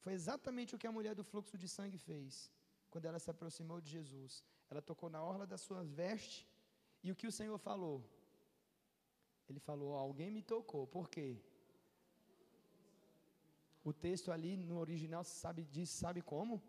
Foi 0.00 0.12
exatamente 0.18 0.74
o 0.74 0.80
que 0.80 0.88
a 0.88 0.96
mulher 0.96 1.14
do 1.14 1.22
fluxo 1.30 1.56
de 1.62 1.68
sangue 1.76 2.00
fez 2.08 2.50
quando 2.92 3.06
ela 3.10 3.20
se 3.24 3.30
aproximou 3.34 3.78
de 3.84 3.90
Jesus. 3.96 4.42
Ela 4.68 4.82
tocou 4.90 5.08
na 5.16 5.22
orla 5.22 5.46
das 5.46 5.60
suas 5.68 5.92
vestes 6.00 6.44
e 7.04 7.12
o 7.12 7.18
que 7.20 7.28
o 7.28 7.36
Senhor 7.38 7.58
falou? 7.68 7.96
Ele 9.48 9.60
falou: 9.68 9.92
Alguém 9.94 10.32
me 10.38 10.42
tocou. 10.42 10.88
Por 10.88 11.08
quê? 11.08 11.28
O 13.84 13.92
texto 13.92 14.32
ali 14.32 14.56
no 14.56 14.78
original 14.86 15.22
sabe 15.22 15.64
diz, 15.76 15.88
sabe 15.88 16.20
como? 16.34 16.60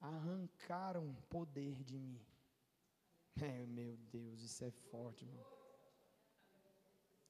Arrancaram 0.00 1.14
poder 1.28 1.82
de 1.84 1.98
mim. 1.98 2.20
É, 3.40 3.66
meu 3.66 3.96
Deus, 4.10 4.42
isso 4.42 4.64
é 4.64 4.70
forte, 4.70 5.24
irmão. 5.24 5.46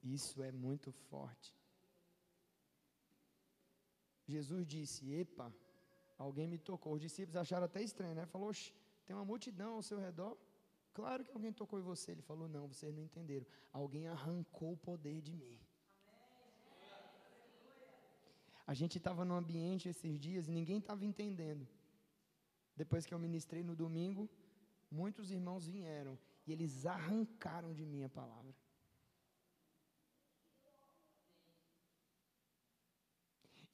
Isso 0.03 0.43
é 0.43 0.53
muito 0.53 0.91
forte. 0.93 1.55
Jesus 4.27 4.67
disse: 4.67 5.11
Epa, 5.13 5.53
alguém 6.19 6.47
me 6.47 6.59
tocou. 6.59 6.95
Os 6.95 7.01
discípulos 7.01 7.37
acharam 7.37 7.65
até 7.65 7.83
estranho, 7.83 8.15
né? 8.15 8.27
Falou: 8.27 8.53
tem 9.05 9.17
uma 9.17 9.25
multidão 9.25 9.75
ao 9.77 9.83
seu 9.83 9.99
redor. 9.99 10.37
Claro 10.93 11.25
que 11.25 11.33
alguém 11.33 11.53
tocou 11.53 11.79
em 11.79 11.83
você. 11.83 12.13
Ele 12.13 12.23
falou: 12.23 12.47
Não, 12.49 12.69
vocês 12.69 12.95
não 12.95 13.03
entenderam. 13.03 13.47
Alguém 13.73 14.07
arrancou 14.07 14.73
o 14.73 14.77
poder 14.77 15.23
de 15.23 15.35
mim. 15.35 15.59
A 18.67 18.75
gente 18.75 18.99
estava 18.99 19.25
no 19.25 19.35
ambiente 19.35 19.89
esses 19.89 20.21
dias 20.21 20.47
e 20.47 20.51
ninguém 20.51 20.79
estava 20.79 21.05
entendendo. 21.07 21.67
Depois 22.83 23.05
que 23.07 23.15
eu 23.15 23.25
ministrei 23.27 23.63
no 23.69 23.75
domingo, 23.85 24.23
muitos 24.99 25.31
irmãos 25.39 25.67
vieram 25.77 26.15
e 26.47 26.53
eles 26.55 26.87
arrancaram 26.97 27.73
de 27.79 27.85
mim 27.93 28.03
a 28.05 28.11
palavra. 28.21 28.55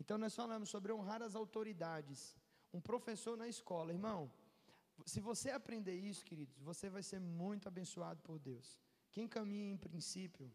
Então 0.00 0.16
nós 0.24 0.34
falamos 0.40 0.68
sobre 0.74 0.92
honrar 0.92 1.22
as 1.22 1.34
autoridades. 1.42 2.20
Um 2.72 2.80
professor 2.80 3.36
na 3.42 3.48
escola, 3.54 3.92
irmão. 3.98 4.20
Se 5.12 5.20
você 5.28 5.50
aprender 5.50 5.96
isso, 6.10 6.24
queridos, 6.30 6.58
você 6.70 6.88
vai 6.96 7.02
ser 7.10 7.20
muito 7.20 7.68
abençoado 7.68 8.20
por 8.22 8.38
Deus. 8.38 8.68
Quem 9.14 9.26
caminha 9.36 9.70
em 9.70 9.76
princípio 9.76 10.46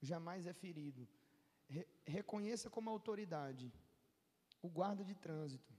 jamais 0.00 0.46
é 0.46 0.52
ferido. 0.52 1.08
Re 1.68 1.86
reconheça 2.18 2.68
como 2.74 2.90
autoridade 2.90 3.66
o 4.66 4.68
guarda 4.68 5.04
de 5.04 5.14
trânsito. 5.14 5.72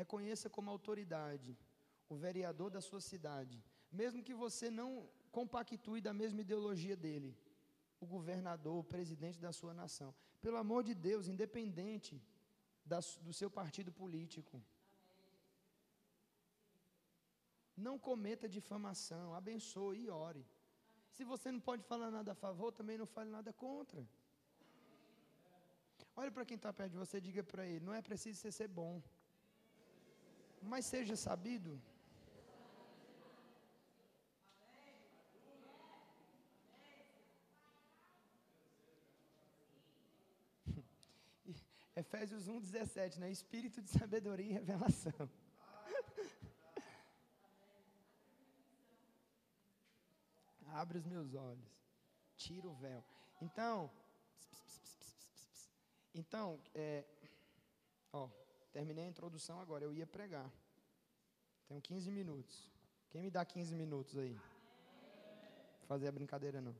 Reconheça 0.00 0.46
como 0.54 0.70
autoridade 0.70 1.52
o 2.12 2.16
vereador 2.26 2.70
da 2.76 2.82
sua 2.88 3.00
cidade, 3.10 3.56
mesmo 4.00 4.24
que 4.26 4.34
você 4.44 4.66
não 4.80 4.90
compactue 5.36 6.00
da 6.08 6.12
mesma 6.22 6.40
ideologia 6.44 6.96
dele 7.04 7.30
o 8.04 8.06
governador, 8.14 8.76
o 8.78 8.88
presidente 8.94 9.38
da 9.46 9.52
sua 9.58 9.72
nação. 9.82 10.10
Pelo 10.44 10.58
amor 10.64 10.80
de 10.88 10.94
Deus, 11.08 11.28
independente 11.34 12.14
da, 12.84 13.00
do 13.26 13.32
seu 13.40 13.50
partido 13.50 13.90
político. 14.00 14.62
Não 17.86 17.98
cometa 17.98 18.54
difamação, 18.58 19.34
abençoe 19.40 20.04
e 20.04 20.10
ore. 20.10 20.44
Se 21.16 21.24
você 21.24 21.50
não 21.50 21.60
pode 21.68 21.82
falar 21.90 22.10
nada 22.10 22.32
a 22.32 22.40
favor, 22.46 22.70
também 22.80 22.98
não 23.02 23.08
fale 23.16 23.30
nada 23.30 23.52
contra. 23.64 24.02
Olhe 26.14 26.30
para 26.30 26.46
quem 26.48 26.56
está 26.56 26.72
perto 26.72 26.92
de 26.92 26.98
você 27.04 27.16
e 27.18 27.26
diga 27.28 27.42
para 27.52 27.66
ele: 27.66 27.84
não 27.88 27.94
é 27.94 28.02
preciso 28.02 28.38
você 28.38 28.52
ser 28.60 28.68
bom, 28.68 29.02
mas 30.66 30.84
seja 30.84 31.16
sabido. 31.16 31.80
Efésios 41.96 42.48
1,17, 42.48 43.18
né? 43.18 43.30
Espírito 43.30 43.80
de 43.80 43.90
sabedoria 43.90 44.50
e 44.50 44.52
revelação. 44.52 45.12
Abre 50.68 50.98
os 50.98 51.06
meus 51.06 51.34
olhos. 51.34 51.86
Tira 52.36 52.68
o 52.68 52.74
véu. 52.74 53.02
Então, 53.40 53.90
então, 56.14 56.58
é, 56.74 57.04
ó 58.10 58.45
terminei 58.76 59.04
a 59.06 59.12
introdução 59.14 59.58
agora, 59.58 59.84
eu 59.84 59.92
ia 59.98 60.06
pregar. 60.06 60.48
Tenho 61.66 61.80
15 61.80 62.10
minutos. 62.10 62.70
Quem 63.08 63.22
me 63.22 63.30
dá 63.30 63.42
15 63.42 63.74
minutos 63.74 64.18
aí? 64.18 64.36
Fazer 65.88 66.08
a 66.08 66.12
brincadeira 66.12 66.60
não. 66.60 66.76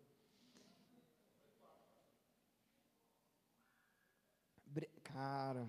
Cara, 5.03 5.67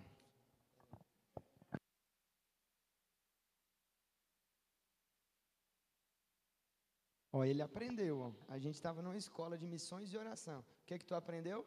Ó, 7.31 7.45
ele 7.45 7.61
aprendeu. 7.61 8.19
Ó. 8.19 8.31
A 8.49 8.57
gente 8.57 8.75
estava 8.75 9.01
numa 9.01 9.15
escola 9.15 9.57
de 9.57 9.65
missões 9.65 10.11
e 10.11 10.17
oração. 10.17 10.59
O 10.59 10.85
que 10.85 10.93
é 10.95 10.99
que 10.99 11.05
tu 11.05 11.15
aprendeu? 11.15 11.65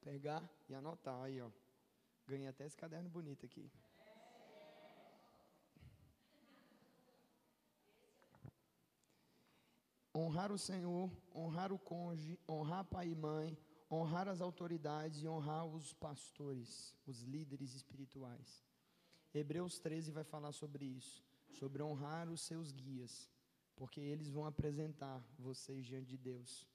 Pegar 0.00 0.42
e 0.68 0.74
anotar. 0.74 1.22
Aí, 1.22 1.40
ó. 1.40 1.50
Ganhei 2.26 2.48
até 2.48 2.66
esse 2.66 2.76
caderno 2.76 3.08
bonito 3.08 3.44
aqui. 3.44 3.70
Honrar 10.14 10.52
o 10.52 10.58
Senhor, 10.58 11.10
honrar 11.34 11.72
o 11.72 11.78
cônjuge, 11.78 12.38
honrar 12.48 12.84
pai 12.84 13.08
e 13.08 13.14
mãe, 13.14 13.58
honrar 13.90 14.28
as 14.28 14.40
autoridades 14.40 15.22
e 15.22 15.28
honrar 15.28 15.66
os 15.66 15.92
pastores, 15.94 16.94
os 17.06 17.22
líderes 17.22 17.74
espirituais. 17.74 18.64
Hebreus 19.32 19.78
13 19.78 20.10
vai 20.10 20.24
falar 20.24 20.52
sobre 20.52 20.84
isso, 20.84 21.24
sobre 21.50 21.82
honrar 21.82 22.28
os 22.28 22.42
seus 22.42 22.70
guias 22.70 23.30
porque 23.82 24.00
eles 24.00 24.28
vão 24.28 24.44
apresentar 24.46 25.20
vocês 25.38 25.84
diante 25.84 26.06
de 26.06 26.16
Deus. 26.16 26.68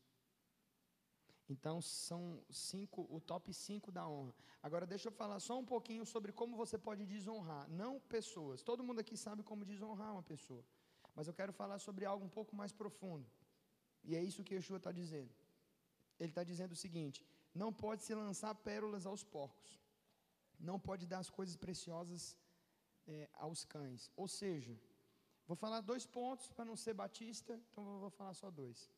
Então, 1.49 1.81
são 1.81 2.43
cinco, 2.49 3.07
o 3.09 3.21
top 3.21 3.53
5 3.53 3.91
da 3.91 4.07
honra. 4.07 4.33
Agora, 4.61 4.85
deixa 4.85 5.07
eu 5.07 5.11
falar 5.11 5.39
só 5.39 5.57
um 5.57 5.65
pouquinho 5.65 6.05
sobre 6.05 6.31
como 6.31 6.57
você 6.57 6.77
pode 6.77 7.05
desonrar, 7.05 7.69
não 7.69 7.99
pessoas. 7.99 8.61
Todo 8.61 8.83
mundo 8.83 8.99
aqui 8.99 9.15
sabe 9.15 9.43
como 9.43 9.63
desonrar 9.63 10.11
uma 10.11 10.23
pessoa. 10.23 10.63
Mas 11.15 11.27
eu 11.27 11.33
quero 11.33 11.53
falar 11.53 11.79
sobre 11.79 12.05
algo 12.05 12.25
um 12.25 12.29
pouco 12.29 12.55
mais 12.55 12.73
profundo. 12.73 13.25
E 14.03 14.15
é 14.15 14.21
isso 14.21 14.43
que 14.43 14.55
Yeshua 14.55 14.77
está 14.77 14.91
dizendo. 14.91 15.33
Ele 16.19 16.29
está 16.29 16.43
dizendo 16.43 16.73
o 16.73 16.75
seguinte: 16.75 17.25
não 17.53 17.71
pode 17.71 18.03
se 18.03 18.13
lançar 18.13 18.53
pérolas 18.55 19.05
aos 19.05 19.23
porcos. 19.23 19.79
Não 20.59 20.79
pode 20.79 21.05
dar 21.05 21.19
as 21.19 21.29
coisas 21.29 21.55
preciosas 21.55 22.35
é, 23.07 23.29
aos 23.33 23.63
cães. 23.63 24.11
Ou 24.15 24.27
seja, 24.27 24.77
Vou 25.47 25.55
falar 25.55 25.79
dois 25.79 26.05
pontos 26.05 26.51
para 26.51 26.65
não 26.65 26.75
ser 26.75 26.93
batista, 26.93 27.57
então 27.71 27.99
vou 27.99 28.09
falar 28.09 28.33
só 28.33 28.51
dois. 28.51 28.91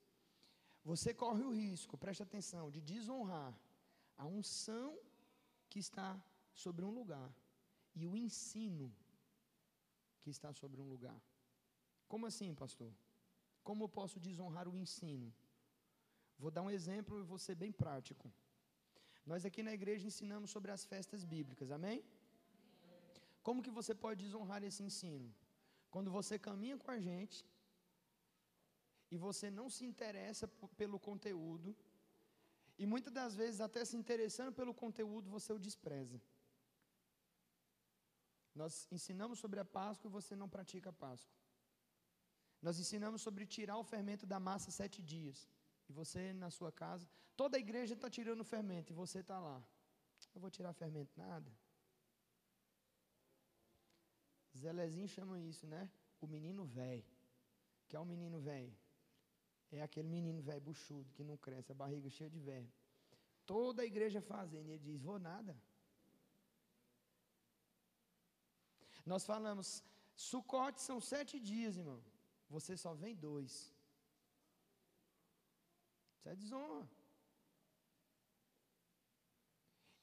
Você 0.83 1.13
corre 1.13 1.43
o 1.43 1.51
risco, 1.51 1.97
preste 1.97 2.23
atenção, 2.23 2.71
de 2.71 2.81
desonrar 2.81 3.53
a 4.17 4.25
unção 4.25 4.97
que 5.69 5.79
está 5.79 6.21
sobre 6.53 6.83
um 6.85 6.91
lugar 6.91 7.31
e 7.95 8.05
o 8.05 8.15
ensino 8.15 8.93
que 10.21 10.29
está 10.29 10.53
sobre 10.53 10.81
um 10.81 10.89
lugar. 10.89 11.19
Como 12.07 12.25
assim, 12.25 12.53
pastor? 12.55 12.91
Como 13.63 13.83
eu 13.83 13.89
posso 13.89 14.19
desonrar 14.19 14.67
o 14.67 14.75
ensino? 14.75 15.33
Vou 16.37 16.49
dar 16.49 16.61
um 16.61 16.71
exemplo 16.71 17.19
e 17.19 17.23
vou 17.23 17.37
ser 17.37 17.55
bem 17.55 17.71
prático. 17.71 18.31
Nós 19.25 19.45
aqui 19.45 19.61
na 19.61 19.73
igreja 19.73 20.07
ensinamos 20.07 20.49
sobre 20.49 20.71
as 20.71 20.85
festas 20.85 21.23
bíblicas, 21.23 21.69
amém? 21.69 22.03
Como 23.43 23.61
que 23.61 23.69
você 23.69 23.93
pode 23.93 24.23
desonrar 24.23 24.63
esse 24.63 24.81
ensino? 24.81 25.29
Quando 25.91 26.09
você 26.11 26.37
caminha 26.39 26.77
com 26.77 26.91
a 26.91 26.99
gente 26.99 27.45
e 29.11 29.17
você 29.17 29.49
não 29.49 29.69
se 29.69 29.83
interessa 29.85 30.47
pelo 30.77 30.99
conteúdo, 30.99 31.75
e 32.81 32.85
muitas 32.85 33.11
das 33.11 33.35
vezes, 33.35 33.59
até 33.59 33.83
se 33.83 33.97
interessando 33.97 34.53
pelo 34.53 34.73
conteúdo, 34.73 35.29
você 35.29 35.51
o 35.51 35.59
despreza. 35.59 36.21
Nós 38.55 38.87
ensinamos 38.91 39.39
sobre 39.39 39.59
a 39.59 39.65
Páscoa 39.65 40.07
e 40.07 40.11
você 40.11 40.33
não 40.35 40.47
pratica 40.47 40.89
a 40.89 40.93
Páscoa. 40.93 41.35
Nós 42.61 42.79
ensinamos 42.79 43.21
sobre 43.21 43.45
tirar 43.45 43.77
o 43.77 43.83
fermento 43.83 44.25
da 44.25 44.39
massa 44.39 44.71
sete 44.71 45.01
dias. 45.01 45.47
E 45.89 45.91
você 45.91 46.33
na 46.33 46.49
sua 46.49 46.71
casa, 46.71 47.07
toda 47.35 47.57
a 47.57 47.59
igreja 47.59 47.93
está 47.95 48.09
tirando 48.09 48.41
o 48.41 48.45
fermento 48.45 48.91
e 48.91 48.95
você 48.95 49.19
está 49.19 49.39
lá. 49.39 49.61
Eu 50.33 50.41
vou 50.41 50.49
tirar 50.49 50.71
fermento, 50.73 51.11
nada. 51.17 51.51
Zelezinho 54.57 55.07
chama 55.07 55.39
isso, 55.39 55.65
né? 55.67 55.89
O 56.21 56.27
menino 56.27 56.65
velho. 56.65 57.05
Que 57.87 57.95
é 57.95 57.99
o 57.99 58.05
menino 58.05 58.39
velho? 58.39 58.75
É 59.71 59.81
aquele 59.81 60.07
menino 60.07 60.41
velho 60.41 60.61
buchudo 60.61 61.13
que 61.13 61.23
não 61.23 61.37
cresce, 61.37 61.71
a 61.71 61.75
barriga 61.75 62.09
cheia 62.09 62.29
de 62.29 62.39
verme. 62.39 62.71
Toda 63.45 63.81
a 63.81 63.85
igreja 63.85 64.21
fazendo, 64.21 64.67
e 64.67 64.73
ele 64.73 64.83
diz: 64.83 65.01
Vou 65.01 65.19
nada. 65.19 65.55
Nós 69.05 69.25
falamos, 69.25 69.83
Sucote 70.15 70.81
são 70.81 70.99
sete 70.99 71.39
dias, 71.39 71.77
irmão. 71.77 72.01
Você 72.49 72.75
só 72.75 72.93
vem 72.93 73.15
dois. 73.15 73.73
Isso 76.17 76.29
é 76.29 76.35
desonra. 76.35 76.89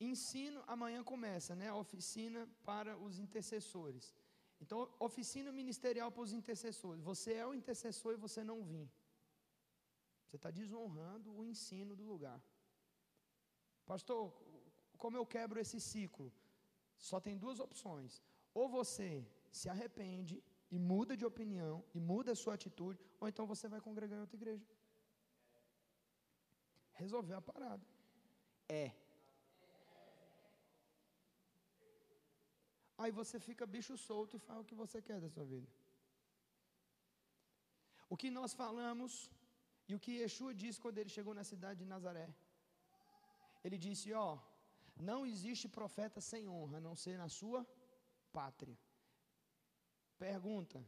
Ensino 0.01 0.63
amanhã 0.67 1.03
começa, 1.03 1.55
né? 1.55 1.69
A 1.69 1.75
oficina 1.75 2.49
para 2.65 2.97
os 2.99 3.19
intercessores. 3.19 4.15
Então, 4.61 4.89
oficina 4.99 5.51
ministerial 5.53 6.11
para 6.11 6.23
os 6.23 6.33
intercessores. 6.33 7.03
Você 7.03 7.35
é 7.35 7.47
o 7.47 7.55
intercessor 7.55 8.15
e 8.15 8.25
você 8.27 8.43
não 8.43 8.63
vim. 8.65 8.89
Você 10.37 10.41
está 10.41 10.51
desonrando 10.63 11.29
o 11.35 11.43
ensino 11.51 11.93
do 11.99 12.05
lugar. 12.13 12.39
Pastor, 13.91 14.23
como 15.03 15.17
eu 15.17 15.25
quebro 15.35 15.59
esse 15.59 15.79
ciclo? 15.81 16.27
Só 17.09 17.19
tem 17.27 17.39
duas 17.45 17.59
opções. 17.67 18.23
Ou 18.53 18.69
você 18.69 19.11
se 19.59 19.67
arrepende 19.75 20.35
e 20.75 20.79
muda 20.79 21.17
de 21.21 21.25
opinião 21.25 21.77
e 21.95 22.01
muda 22.11 22.33
a 22.33 22.41
sua 22.43 22.55
atitude, 22.59 23.01
ou 23.21 23.27
então 23.31 23.47
você 23.53 23.67
vai 23.75 23.81
congregar 23.87 24.19
em 24.19 24.25
outra 24.27 24.39
igreja. 24.41 24.67
Resolveu 27.03 27.39
a 27.39 27.47
parada. 27.51 27.87
É. 28.69 28.87
Aí 32.99 33.11
você 33.21 33.39
fica 33.49 33.73
bicho 33.77 33.97
solto 33.97 34.37
e 34.37 34.45
faz 34.51 34.61
o 34.61 34.69
que 34.69 34.75
você 34.83 35.01
quer 35.09 35.19
da 35.19 35.31
sua 35.31 35.47
vida. 35.55 35.71
O 38.11 38.17
que 38.21 38.31
nós 38.39 38.53
falamos 38.63 39.31
e 39.89 39.95
o 39.95 40.01
que 40.05 40.13
Yeshua 40.21 40.53
disse 40.63 40.81
quando 40.85 40.99
ele 40.99 41.13
chegou 41.17 41.35
na 41.39 41.45
cidade 41.51 41.81
de 41.83 41.89
Nazaré. 41.95 42.29
Ele 43.65 43.79
disse: 43.87 44.13
Ó, 44.13 44.39
não 45.11 45.21
existe 45.33 45.69
profeta 45.79 46.21
sem 46.31 46.49
honra, 46.55 46.79
a 46.79 46.85
não 46.89 46.95
ser 47.05 47.17
na 47.23 47.29
sua 47.29 47.61
pátria. 48.39 48.77
Pergunta: 50.19 50.79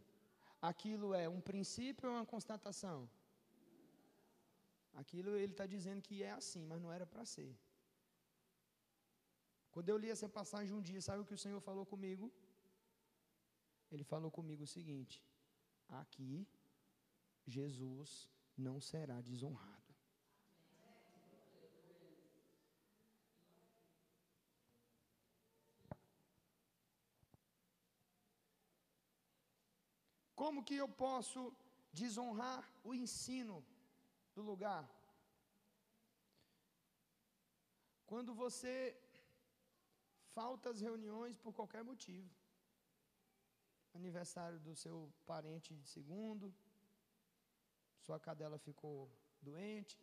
aquilo 0.71 1.09
é 1.23 1.29
um 1.37 1.41
princípio 1.51 2.09
ou 2.09 2.17
uma 2.17 2.27
constatação? 2.35 2.99
Aquilo 5.01 5.37
ele 5.37 5.53
está 5.53 5.67
dizendo 5.75 6.03
que 6.07 6.17
é 6.29 6.33
assim, 6.33 6.65
mas 6.71 6.81
não 6.85 6.93
era 6.93 7.07
para 7.07 7.25
ser. 7.35 7.53
Quando 9.71 9.91
eu 9.91 9.99
li 10.03 10.11
essa 10.11 10.29
passagem 10.29 10.75
um 10.75 10.83
dia, 10.89 11.01
sabe 11.09 11.21
o 11.23 11.29
que 11.29 11.37
o 11.39 11.43
Senhor 11.45 11.61
falou 11.61 11.85
comigo? 11.93 12.33
Ele 13.93 14.05
falou 14.13 14.31
comigo 14.39 14.65
o 14.65 14.73
seguinte: 14.77 15.23
aqui 16.01 16.33
Jesus 17.47 18.11
não 18.59 18.81
será 18.81 19.21
desonrado. 19.21 19.77
Como 30.35 30.65
que 30.65 30.77
eu 30.77 30.89
posso 30.89 31.41
desonrar 31.93 32.63
o 32.85 32.95
ensino 32.95 33.65
do 34.35 34.43
lugar? 34.43 34.89
Quando 38.07 38.33
você 38.35 38.75
falta 40.39 40.71
as 40.71 40.81
reuniões 40.81 41.37
por 41.45 41.53
qualquer 41.59 41.83
motivo. 41.83 42.31
Aniversário 44.01 44.59
do 44.61 44.75
seu 44.83 45.13
parente 45.27 45.75
de 45.75 45.87
segundo, 45.95 46.55
sua 48.09 48.19
cadela 48.27 48.59
ficou 48.67 48.95
doente, 49.49 50.01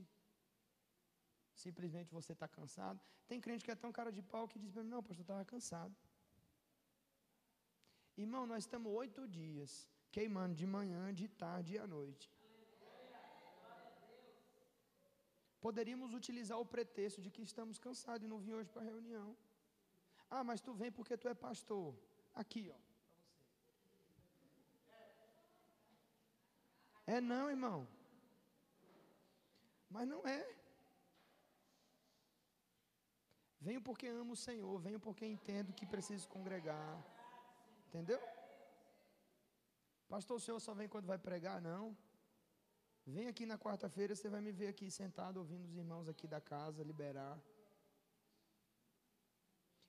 simplesmente 1.66 2.16
você 2.20 2.34
está 2.36 2.48
cansado. 2.58 3.00
Tem 3.30 3.40
crente 3.46 3.66
que 3.66 3.74
é 3.76 3.80
tão 3.84 3.92
cara 4.00 4.12
de 4.18 4.22
pau 4.34 4.44
que 4.52 4.60
diz 4.64 4.72
para 4.74 4.84
mim: 4.84 4.92
Não, 4.96 5.02
pastor, 5.08 5.22
eu 5.22 5.28
estava 5.30 5.46
cansado. 5.54 5.96
Irmão, 8.24 8.44
nós 8.52 8.62
estamos 8.66 8.92
oito 9.04 9.22
dias 9.40 9.72
queimando 10.16 10.56
de 10.62 10.68
manhã, 10.76 11.02
de 11.22 11.28
tarde 11.44 11.74
e 11.76 11.80
à 11.86 11.88
noite. 11.98 12.28
Poderíamos 15.66 16.14
utilizar 16.20 16.60
o 16.64 16.70
pretexto 16.74 17.20
de 17.26 17.32
que 17.36 17.42
estamos 17.50 17.80
cansados 17.86 18.24
e 18.26 18.32
não 18.34 18.40
vim 18.46 18.54
hoje 18.58 18.70
para 18.74 18.84
a 18.84 18.90
reunião. 18.94 19.30
Ah, 20.36 20.44
mas 20.50 20.62
tu 20.66 20.74
vem 20.82 20.92
porque 20.98 21.18
tu 21.22 21.28
é 21.34 21.36
pastor. 21.48 21.88
Aqui, 22.44 22.64
ó. 22.78 22.80
É 27.16 27.20
não, 27.34 27.46
irmão. 27.56 27.80
Mas 29.96 30.08
não 30.14 30.22
é. 30.38 30.42
Venho 33.68 33.82
porque 33.88 34.08
amo 34.22 34.34
o 34.38 34.42
Senhor, 34.48 34.74
venho 34.88 35.00
porque 35.06 35.26
entendo 35.36 35.76
que 35.78 35.94
preciso 35.94 36.26
congregar. 36.36 36.90
Entendeu? 37.88 38.20
Pastor, 40.14 40.36
o 40.38 40.44
senhor 40.46 40.60
só 40.66 40.74
vem 40.80 40.90
quando 40.94 41.12
vai 41.12 41.18
pregar? 41.28 41.58
Não. 41.70 41.84
Vem 43.16 43.28
aqui 43.32 43.46
na 43.52 43.58
quarta-feira, 43.66 44.16
você 44.16 44.30
vai 44.36 44.42
me 44.48 44.52
ver 44.60 44.68
aqui 44.74 44.88
sentado 45.00 45.38
ouvindo 45.42 45.66
os 45.70 45.76
irmãos 45.82 46.08
aqui 46.12 46.28
da 46.34 46.42
casa 46.54 46.90
liberar. 46.92 47.36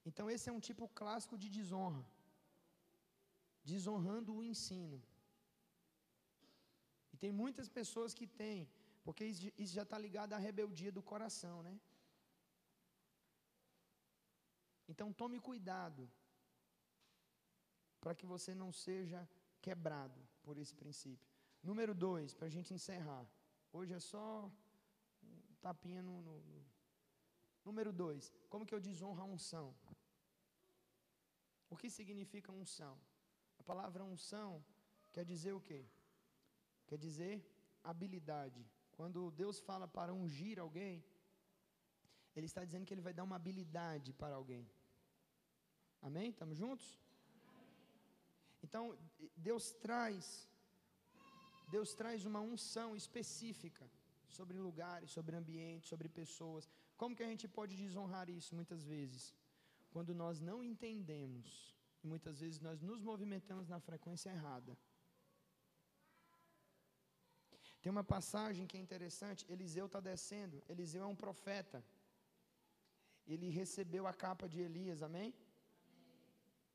Então 0.09 0.31
esse 0.35 0.49
é 0.51 0.53
um 0.57 0.65
tipo 0.69 0.87
clássico 1.01 1.37
de 1.43 1.51
desonra. 1.59 2.05
Desonrando 3.73 4.33
o 4.37 4.45
ensino. 4.53 4.99
E 7.13 7.17
tem 7.25 7.33
muitas 7.43 7.69
pessoas 7.79 8.15
que 8.19 8.27
têm, 8.43 8.61
porque 9.07 9.25
isso 9.25 9.73
já 9.79 9.85
está 9.85 9.97
ligado 9.97 10.33
à 10.33 10.39
rebeldia 10.47 10.91
do 10.91 11.01
coração, 11.11 11.57
né? 11.63 11.75
Então 14.89 15.13
tome 15.13 15.39
cuidado 15.49 16.11
para 18.01 18.17
que 18.17 18.27
você 18.27 18.53
não 18.63 18.73
seja 18.73 19.21
quebrado 19.63 20.21
por 20.43 20.59
esse 20.59 20.75
princípio. 20.75 21.31
Número 21.63 21.95
dois, 21.95 22.35
para 22.35 22.49
a 22.49 22.55
gente 22.57 22.75
encerrar. 22.75 23.25
Hoje 23.73 23.93
é 23.95 24.01
só 24.01 24.51
um 25.23 25.55
tapinha 25.67 26.03
no, 26.03 26.21
no, 26.27 26.41
no. 26.41 26.67
Número 27.65 27.93
dois, 27.93 28.33
como 28.49 28.67
que 28.67 28.75
eu 28.75 28.81
desonro 28.81 29.23
a 29.23 29.25
unção? 29.25 29.73
O 31.71 31.77
que 31.77 31.89
significa 31.89 32.51
unção? 32.51 32.95
A 33.57 33.63
palavra 33.63 34.03
unção 34.03 34.65
quer 35.13 35.25
dizer 35.25 35.53
o 35.53 35.61
quê? 35.61 35.85
Quer 36.89 36.99
dizer 36.99 37.35
habilidade. 37.85 38.65
Quando 38.99 39.31
Deus 39.43 39.59
fala 39.69 39.87
para 39.97 40.13
ungir 40.21 40.59
alguém, 40.59 41.05
Ele 42.35 42.47
está 42.51 42.65
dizendo 42.65 42.87
que 42.87 42.95
Ele 42.95 43.07
vai 43.09 43.15
dar 43.19 43.25
uma 43.29 43.37
habilidade 43.41 44.13
para 44.13 44.35
alguém. 44.41 44.65
Amém? 46.09 46.29
Estamos 46.31 46.57
juntos? 46.65 46.87
Então, 48.65 48.85
Deus 49.49 49.65
traz 49.87 50.49
Deus 51.75 51.93
traz 52.01 52.25
uma 52.31 52.41
unção 52.41 52.89
específica 53.03 53.85
sobre 54.37 54.57
lugares, 54.67 55.11
sobre 55.11 55.35
ambientes, 55.41 55.89
sobre 55.89 56.09
pessoas. 56.09 56.69
Como 56.97 57.17
que 57.17 57.25
a 57.25 57.31
gente 57.33 57.47
pode 57.49 57.75
desonrar 57.77 58.29
isso 58.31 58.55
muitas 58.55 58.85
vezes? 58.85 59.35
Quando 59.91 60.15
nós 60.15 60.41
não 60.41 60.63
entendemos 60.63 61.75
e 62.03 62.07
muitas 62.07 62.39
vezes 62.43 62.61
nós 62.61 62.81
nos 62.81 63.01
movimentamos 63.03 63.69
na 63.69 63.81
frequência 63.81 64.31
errada. 64.31 64.79
Tem 67.87 67.93
uma 67.93 68.03
passagem 68.03 68.67
que 68.67 68.77
é 68.77 68.81
interessante, 68.85 69.47
Eliseu 69.49 69.87
está 69.87 70.01
descendo, 70.01 70.61
Eliseu 70.69 71.05
é 71.05 71.07
um 71.07 71.19
profeta. 71.25 71.79
Ele 73.33 73.49
recebeu 73.49 74.09
a 74.09 74.13
capa 74.23 74.49
de 74.53 74.61
Elias, 74.61 75.05
amém? 75.09 75.33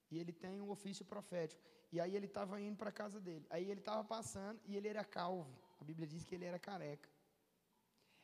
E 0.09 0.17
ele 0.17 0.31
tem 0.31 0.61
um 0.61 0.69
ofício 0.69 1.03
profético. 1.03 1.61
E 1.91 1.99
aí 1.99 2.15
ele 2.15 2.27
estava 2.27 2.61
indo 2.61 2.77
para 2.77 2.91
a 2.91 2.97
casa 3.01 3.19
dele. 3.19 3.45
Aí 3.49 3.69
ele 3.69 3.81
estava 3.81 4.05
passando 4.05 4.61
e 4.65 4.77
ele 4.77 4.87
era 4.87 5.03
calvo. 5.03 5.53
A 5.81 5.83
Bíblia 5.83 6.07
diz 6.07 6.23
que 6.23 6.33
ele 6.33 6.45
era 6.45 6.57
careca. 6.57 7.09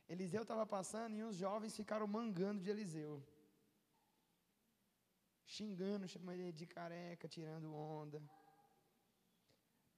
Eliseu 0.08 0.44
estava 0.44 0.66
passando 0.66 1.14
e 1.18 1.24
os 1.24 1.36
jovens 1.36 1.76
ficaram 1.76 2.08
mangando 2.08 2.64
de 2.64 2.70
Eliseu. 2.70 3.22
Xingando, 5.44 6.08
chamando 6.08 6.40
ele 6.40 6.54
de 6.54 6.66
careca, 6.66 7.28
tirando 7.28 7.76
onda. 7.76 8.22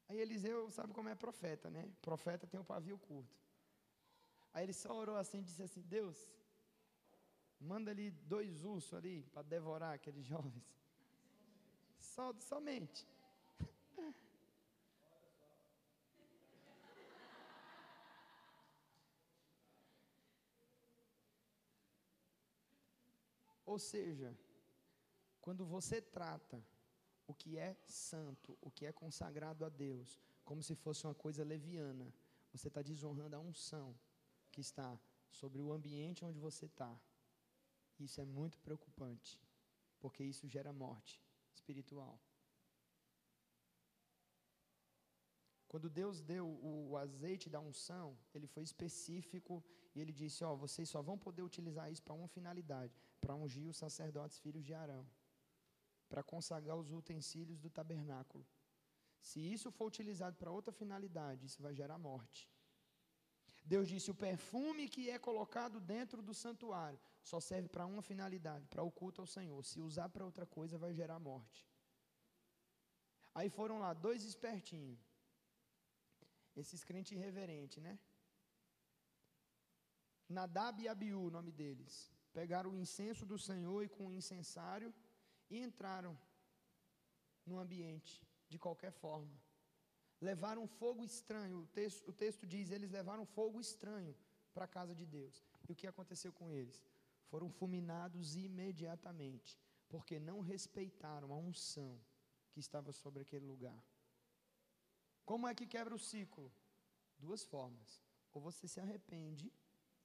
Aí 0.10 0.20
Eliseu 0.20 0.72
sabe 0.72 0.92
como 0.92 1.08
é 1.08 1.14
profeta, 1.14 1.70
né? 1.70 1.88
Profeta 2.02 2.48
tem 2.48 2.60
o 2.60 2.64
pavio 2.64 2.98
curto. 2.98 3.38
Aí 4.52 4.64
ele 4.64 4.74
só 4.74 4.92
orou 4.92 5.16
assim 5.16 5.38
e 5.38 5.44
disse 5.44 5.62
assim: 5.62 5.82
Deus, 5.82 6.28
manda 7.60 7.92
ali 7.92 8.10
dois 8.10 8.64
ursos 8.66 8.96
ali 8.96 9.22
para 9.32 9.44
devorar 9.44 9.94
aqueles 9.94 10.26
jovens. 10.34 10.64
Só, 12.00 12.34
somente. 12.40 13.08
Ou 23.64 23.78
seja, 23.78 24.36
quando 25.40 25.64
você 25.64 26.02
trata 26.02 26.60
o 27.30 27.34
que 27.42 27.60
é 27.60 27.78
santo, 27.86 28.58
o 28.60 28.72
que 28.72 28.88
é 28.88 28.92
consagrado 28.92 29.64
a 29.64 29.70
Deus, 29.70 30.20
como 30.44 30.64
se 30.64 30.74
fosse 30.84 31.06
uma 31.06 31.14
coisa 31.14 31.44
leviana, 31.44 32.12
você 32.52 32.68
está 32.70 32.82
desonrando 32.82 33.36
a 33.36 33.40
unção 33.40 33.88
que 34.52 34.62
está 34.62 35.00
sobre 35.30 35.62
o 35.62 35.72
ambiente 35.72 36.26
onde 36.26 36.40
você 36.40 36.66
está. 36.66 36.92
Isso 38.00 38.20
é 38.20 38.26
muito 38.26 38.58
preocupante, 38.60 39.40
porque 40.00 40.24
isso 40.24 40.48
gera 40.48 40.74
morte 40.74 41.22
espiritual. 41.54 42.20
Quando 45.68 45.88
Deus 45.88 46.20
deu 46.20 46.48
o, 46.48 46.98
azeite 46.98 47.48
da 47.48 47.60
unção, 47.60 48.18
ele 48.34 48.48
foi 48.48 48.64
específico 48.64 49.64
e 49.94 50.02
ele 50.02 50.12
disse: 50.12 50.44
Ó, 50.44 50.56
vocês 50.56 50.90
só 50.90 51.00
vão 51.00 51.16
poder 51.16 51.44
utilizar 51.44 51.92
isso 51.92 52.02
para 52.02 52.16
uma 52.16 52.28
finalidade, 52.28 53.00
para 53.22 53.36
ungir 53.36 53.68
os 53.70 53.78
sacerdotes 53.78 54.40
filhos 54.40 54.66
de 54.66 54.74
Arão, 54.74 55.06
para 56.10 56.24
consagrar 56.24 56.76
os 56.76 56.92
utensílios 56.92 57.60
do 57.60 57.70
tabernáculo. 57.70 58.46
Se 59.22 59.40
isso 59.40 59.70
for 59.72 59.86
utilizado 59.86 60.36
para 60.38 60.52
outra 60.52 60.74
finalidade, 60.74 61.46
isso 61.46 61.62
vai 61.62 61.74
gerar 61.74 61.98
morte. 61.98 62.50
Deus 63.64 63.88
disse: 63.88 64.10
o 64.10 64.16
perfume 64.16 64.90
que 64.94 65.10
é 65.10 65.20
colocado 65.20 65.80
dentro 65.80 66.22
do 66.22 66.34
santuário 66.34 67.00
só 67.22 67.40
serve 67.40 67.68
para 67.68 67.86
uma 67.86 68.02
finalidade, 68.02 68.68
para 68.68 68.84
o 68.84 68.92
culto 68.92 69.22
ao 69.22 69.28
Senhor. 69.28 69.64
Se 69.64 69.80
usar 69.80 70.10
para 70.10 70.26
outra 70.26 70.46
coisa, 70.46 70.78
vai 70.78 70.94
gerar 70.94 71.20
morte. 71.20 71.68
Aí 73.36 73.50
foram 73.50 73.78
lá 73.80 73.94
dois 73.94 74.24
espertinhos 74.24 75.00
esses 76.56 76.84
crentes 76.84 77.12
irreverentes, 77.18 77.82
né? 77.82 77.98
Nadab 80.28 80.82
e 80.82 80.88
Abiú, 80.88 81.22
o 81.28 81.32
nome 81.32 81.52
deles. 81.52 82.12
Pegaram 82.34 82.72
o 82.72 82.76
incenso 82.76 83.26
do 83.26 83.38
Senhor 83.38 83.84
e 83.84 83.90
com 83.90 84.08
o 84.08 84.14
incensário 84.14 84.94
e 85.50 85.60
entraram 85.60 86.18
no 87.46 87.58
ambiente 87.58 88.22
de 88.48 88.58
qualquer 88.58 88.92
forma. 88.92 89.36
Levaram 90.22 90.68
fogo 90.68 91.04
estranho. 91.04 91.60
O 91.60 91.68
texto, 91.68 92.08
o 92.10 92.14
texto 92.14 92.46
diz: 92.46 92.72
eles 92.72 92.92
levaram 92.92 93.26
fogo 93.26 93.60
estranho 93.60 94.16
para 94.54 94.66
a 94.66 94.68
casa 94.68 94.94
de 94.94 95.06
Deus. 95.06 95.44
E 95.68 95.72
o 95.72 95.76
que 95.76 95.88
aconteceu 95.88 96.32
com 96.34 96.52
eles? 96.52 96.84
Foram 97.30 97.50
fulminados 97.50 98.36
imediatamente, 98.36 99.58
porque 99.88 100.20
não 100.20 100.40
respeitaram 100.42 101.32
a 101.34 101.38
unção 101.38 102.00
que 102.52 102.60
estava 102.60 102.92
sobre 102.92 103.22
aquele 103.22 103.46
lugar. 103.46 103.80
Como 105.24 105.48
é 105.48 105.54
que 105.54 105.68
quebra 105.68 105.94
o 105.94 106.00
ciclo? 106.00 106.52
Duas 107.18 107.44
formas. 107.44 108.02
Ou 108.34 108.42
você 108.42 108.68
se 108.68 108.80
arrepende 108.80 109.52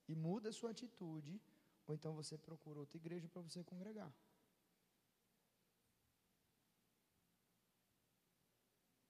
e 0.06 0.14
muda 0.14 0.50
a 0.50 0.52
sua 0.52 0.70
atitude, 0.70 1.40
ou 1.86 1.94
então 1.94 2.14
você 2.14 2.36
procura 2.36 2.78
outra 2.78 2.98
igreja 2.98 3.28
para 3.28 3.42
você 3.42 3.64
congregar. 3.64 4.12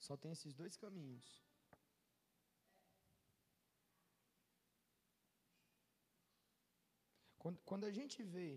Só 0.06 0.14
tem 0.22 0.32
esses 0.36 0.52
dois 0.60 0.74
caminhos. 0.76 1.26
Quando, 7.68 7.84
a 7.84 7.92
gente 7.98 8.22
vê 8.22 8.50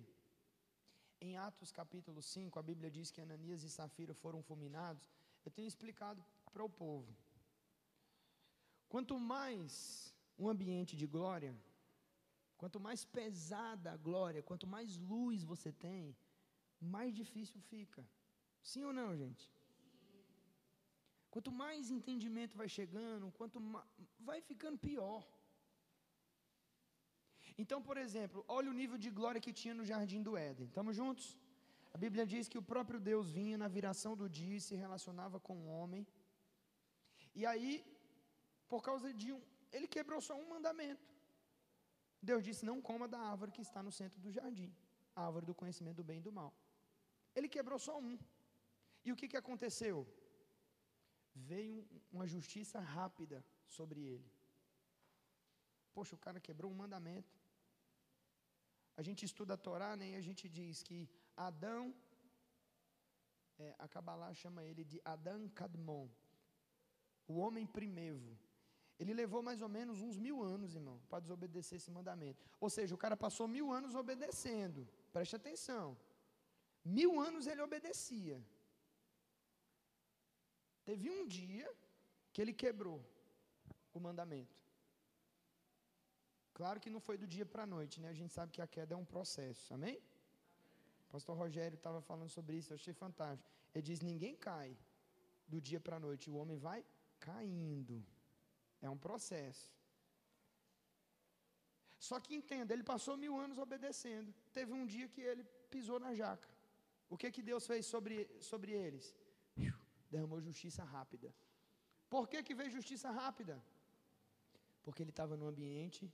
em 1.25 1.31
Atos 1.37 1.71
capítulo 1.79 2.21
5, 2.21 2.59
a 2.59 2.63
Bíblia 2.69 2.89
diz 2.97 3.11
que 3.11 3.21
Ananias 3.21 3.63
e 3.63 3.69
Safira 3.69 4.13
foram 4.13 4.41
fulminados, 4.49 5.05
eu 5.45 5.51
tenho 5.51 5.67
explicado 5.67 6.23
para 6.53 6.63
o 6.63 6.69
povo. 6.69 7.11
Quanto 8.87 9.19
mais 9.19 10.13
um 10.37 10.49
ambiente 10.53 10.95
de 11.01 11.07
glória, 11.15 11.53
quanto 12.57 12.79
mais 12.87 13.03
pesada 13.19 13.91
a 13.91 13.97
glória, 13.97 14.47
quanto 14.49 14.67
mais 14.75 14.97
luz 14.97 15.43
você 15.43 15.71
tem, 15.71 16.15
mais 16.79 17.13
difícil 17.21 17.61
fica. 17.73 18.05
Sim 18.61 18.83
ou 18.83 18.93
não, 18.93 19.11
gente? 19.23 19.56
Quanto 21.37 21.51
mais 21.63 21.89
entendimento 21.95 22.53
vai 22.61 22.69
chegando, 22.77 23.31
quanto 23.39 23.57
mais, 23.73 23.87
vai 24.27 24.37
ficando 24.49 24.77
pior. 24.85 25.21
Então, 27.63 27.79
por 27.87 27.97
exemplo, 28.05 28.43
olha 28.57 28.69
o 28.71 28.77
nível 28.79 28.97
de 29.03 29.11
glória 29.19 29.43
que 29.45 29.53
tinha 29.59 29.75
no 29.79 29.85
jardim 29.91 30.23
do 30.27 30.33
Éden. 30.35 30.67
Estamos 30.71 30.95
juntos? 31.01 31.25
A 31.95 31.97
Bíblia 32.03 32.25
diz 32.33 32.49
que 32.51 32.59
o 32.61 32.65
próprio 32.71 32.99
Deus 33.09 33.29
vinha 33.37 33.55
na 33.63 33.67
viração 33.75 34.13
do 34.21 34.27
dia 34.37 34.57
e 34.57 34.65
se 34.67 34.75
relacionava 34.83 35.39
com 35.47 35.55
o 35.59 35.69
homem. 35.75 36.03
E 37.39 37.45
aí 37.51 37.71
por 38.71 38.81
causa 38.89 39.13
de 39.21 39.31
um. 39.37 39.41
Ele 39.77 39.87
quebrou 39.95 40.19
só 40.29 40.35
um 40.41 40.49
mandamento. 40.55 41.07
Deus 42.29 42.43
disse: 42.47 42.65
Não 42.71 42.81
coma 42.89 43.07
da 43.15 43.19
árvore 43.19 43.55
que 43.57 43.65
está 43.69 43.81
no 43.87 43.91
centro 44.01 44.19
do 44.25 44.31
jardim 44.31 44.71
a 45.15 45.25
árvore 45.27 45.45
do 45.45 45.59
conhecimento 45.61 45.97
do 46.01 46.03
bem 46.03 46.19
e 46.19 46.25
do 46.29 46.31
mal. 46.31 46.51
Ele 47.35 47.49
quebrou 47.57 47.79
só 47.87 47.95
um. 47.99 48.17
E 49.05 49.11
o 49.11 49.15
que, 49.15 49.27
que 49.31 49.37
aconteceu? 49.37 49.95
Veio 51.51 51.87
uma 52.11 52.27
justiça 52.27 52.79
rápida 52.79 53.43
sobre 53.65 53.99
ele. 54.01 54.31
poxa, 55.93 56.15
o 56.15 56.23
cara 56.25 56.39
quebrou 56.39 56.71
um 56.71 56.75
mandamento. 56.75 57.35
A 58.95 59.01
gente 59.01 59.23
estuda 59.25 59.53
a 59.53 59.57
Torá 59.57 59.95
né, 59.95 60.09
e 60.11 60.15
a 60.15 60.21
gente 60.21 60.47
diz 60.47 60.83
que 60.83 61.09
Adão, 61.35 61.93
é, 63.57 63.75
a 63.77 63.87
Kabbalah 63.87 64.33
chama 64.33 64.63
ele 64.63 64.83
de 64.83 65.01
Adão 65.03 65.47
Kadmon, 65.49 66.07
o 67.27 67.35
homem 67.37 67.65
primevo. 67.65 68.37
Ele 68.99 69.13
levou 69.13 69.41
mais 69.43 69.61
ou 69.61 69.69
menos 69.69 70.01
uns 70.01 70.17
mil 70.17 70.41
anos, 70.41 70.73
irmão, 70.73 70.99
para 71.09 71.19
desobedecer 71.19 71.77
esse 71.77 71.91
mandamento. 71.91 72.43
Ou 72.59 72.69
seja, 72.69 72.95
o 72.95 72.97
cara 72.97 73.15
passou 73.15 73.47
mil 73.47 73.71
anos 73.71 73.93
obedecendo. 73.93 74.87
Preste 75.13 75.35
atenção. 75.35 75.97
Mil 76.83 77.19
anos 77.19 77.45
ele 77.45 77.61
obedecia. 77.61 78.43
Teve 80.89 81.07
um 81.15 81.23
dia 81.37 81.67
que 82.31 82.41
ele 82.41 82.53
quebrou 82.63 82.99
o 83.95 83.99
mandamento. 84.05 84.57
Claro 86.59 86.79
que 86.83 86.93
não 86.93 87.01
foi 87.07 87.17
do 87.21 87.27
dia 87.33 87.45
para 87.53 87.63
a 87.63 87.71
noite, 87.75 87.95
né? 88.03 88.09
A 88.09 88.19
gente 88.19 88.33
sabe 88.37 88.53
que 88.55 88.61
a 88.65 88.69
queda 88.75 88.93
é 88.95 88.97
um 89.03 89.09
processo, 89.15 89.73
amém? 89.77 89.97
O 91.05 91.09
pastor 91.15 91.35
Rogério 91.43 91.77
estava 91.79 91.99
falando 92.09 92.31
sobre 92.37 92.55
isso, 92.59 92.71
eu 92.71 92.77
achei 92.79 92.93
fantástico. 92.93 93.49
Ele 93.73 93.85
diz: 93.89 93.99
ninguém 94.11 94.35
cai 94.47 94.69
do 95.53 95.59
dia 95.69 95.81
para 95.85 95.97
a 95.97 96.03
noite, 96.07 96.29
o 96.29 96.37
homem 96.41 96.57
vai 96.69 96.79
caindo. 97.19 97.97
É 98.81 98.89
um 98.95 98.99
processo. 99.07 99.67
Só 102.07 102.17
que 102.23 102.33
entenda, 102.39 102.73
ele 102.73 102.91
passou 102.93 103.15
mil 103.25 103.35
anos 103.45 103.57
obedecendo. 103.67 104.33
Teve 104.57 104.71
um 104.79 104.85
dia 104.95 105.07
que 105.13 105.21
ele 105.29 105.43
pisou 105.75 105.99
na 105.99 106.13
jaca. 106.21 106.49
O 107.13 107.17
que 107.17 107.29
que 107.35 107.43
Deus 107.51 107.65
fez 107.71 107.85
sobre, 107.93 108.15
sobre 108.51 108.71
eles? 108.85 109.07
Derramou 110.09 110.39
justiça 110.41 110.83
rápida. 110.83 111.33
Por 112.09 112.27
que 112.27 112.41
que 112.43 112.55
veio 112.55 112.69
justiça 112.69 113.09
rápida? 113.11 113.61
Porque 114.83 115.01
ele 115.03 115.09
estava 115.09 115.35
num 115.35 115.47
ambiente 115.47 116.11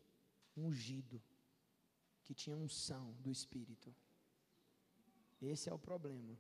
ungido, 0.56 1.22
que 2.24 2.34
tinha 2.34 2.56
unção 2.56 3.14
do 3.20 3.30
Espírito. 3.30 3.94
Esse 5.42 5.70
é 5.70 5.74
o 5.74 5.78
problema. 5.78 6.38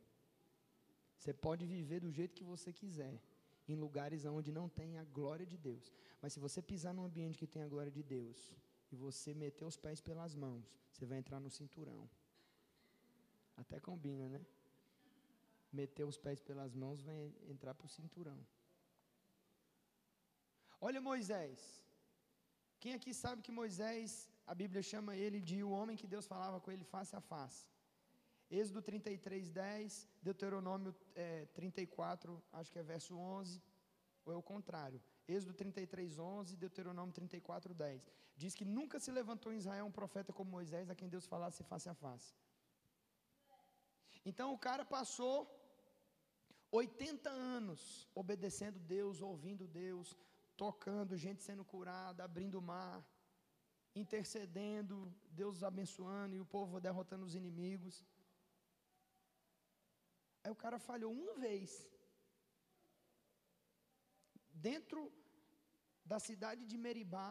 Você 1.17 1.33
pode 1.33 1.65
viver 1.65 1.99
do 1.99 2.11
jeito 2.11 2.35
que 2.35 2.43
você 2.43 2.71
quiser 2.71 3.21
em 3.67 3.75
lugares 3.75 4.25
onde 4.25 4.51
não 4.51 4.67
tem 4.67 4.97
a 4.97 5.03
glória 5.03 5.45
de 5.45 5.57
Deus. 5.57 5.93
Mas 6.21 6.33
se 6.33 6.39
você 6.39 6.61
pisar 6.61 6.93
num 6.93 7.05
ambiente 7.05 7.37
que 7.37 7.47
tem 7.47 7.63
a 7.63 7.67
glória 7.67 7.91
de 7.91 8.03
Deus 8.03 8.53
e 8.91 8.95
você 8.95 9.33
meter 9.33 9.65
os 9.65 9.77
pés 9.77 10.01
pelas 10.01 10.35
mãos, 10.35 10.79
você 10.91 11.05
vai 11.05 11.17
entrar 11.17 11.39
no 11.39 11.49
cinturão. 11.49 12.09
Até 13.55 13.79
combina, 13.79 14.27
né? 14.27 14.41
Meter 15.79 16.05
os 16.11 16.17
pés 16.25 16.39
pelas 16.49 16.73
mãos 16.83 17.01
vai 17.01 17.19
entrar 17.53 17.73
para 17.73 17.87
o 17.89 17.93
cinturão. 17.97 18.39
Olha 20.87 21.01
Moisés. 21.11 21.59
Quem 22.81 22.93
aqui 22.97 23.11
sabe 23.23 23.41
que 23.45 23.57
Moisés, 23.61 24.29
a 24.51 24.53
Bíblia 24.61 24.83
chama 24.91 25.15
ele 25.23 25.39
de 25.49 25.57
o 25.63 25.71
homem 25.77 25.95
que 26.01 26.11
Deus 26.13 26.25
falava 26.33 26.59
com 26.63 26.71
ele 26.71 26.83
face 26.83 27.15
a 27.15 27.21
face? 27.21 27.65
Êxodo 28.59 28.81
33, 28.81 29.49
10, 29.49 30.07
Deuteronômio 30.21 30.93
é, 31.15 31.45
34, 31.53 32.43
acho 32.51 32.71
que 32.71 32.79
é 32.79 32.83
verso 32.83 33.15
11, 33.17 33.61
ou 34.25 34.33
é 34.33 34.35
o 34.35 34.43
contrário. 34.43 35.01
Êxodo 35.27 35.53
33, 35.53 36.19
11, 36.19 36.57
Deuteronômio 36.57 37.13
34, 37.13 37.73
10. 37.73 38.11
Diz 38.35 38.53
que 38.53 38.65
nunca 38.65 38.99
se 38.99 39.11
levantou 39.11 39.51
em 39.53 39.57
Israel 39.57 39.85
um 39.85 39.97
profeta 40.01 40.33
como 40.33 40.51
Moisés, 40.51 40.89
a 40.89 40.95
quem 40.95 41.09
Deus 41.09 41.25
falasse 41.25 41.63
face 41.63 41.89
a 41.89 41.93
face. 41.93 42.35
Então 44.25 44.53
o 44.53 44.57
cara 44.57 44.85
passou 44.85 45.35
80 46.73 47.29
anos 47.29 47.81
obedecendo 48.15 48.79
Deus, 48.79 49.21
ouvindo 49.21 49.65
Deus, 49.67 50.17
tocando, 50.57 51.21
gente 51.25 51.41
sendo 51.47 51.63
curada, 51.63 52.23
abrindo 52.23 52.57
o 52.59 52.67
mar, 52.73 52.99
intercedendo, 53.95 54.95
Deus 55.41 55.63
abençoando 55.63 56.35
e 56.35 56.39
o 56.39 56.49
povo 56.55 56.81
derrotando 56.87 57.25
os 57.25 57.35
inimigos. 57.35 58.03
Aí 60.43 60.51
o 60.51 60.61
cara 60.63 60.79
falhou 60.79 61.13
uma 61.13 61.35
vez. 61.35 61.87
Dentro 64.69 64.99
da 66.03 66.19
cidade 66.19 66.65
de 66.65 66.77
Meribá, 66.85 67.29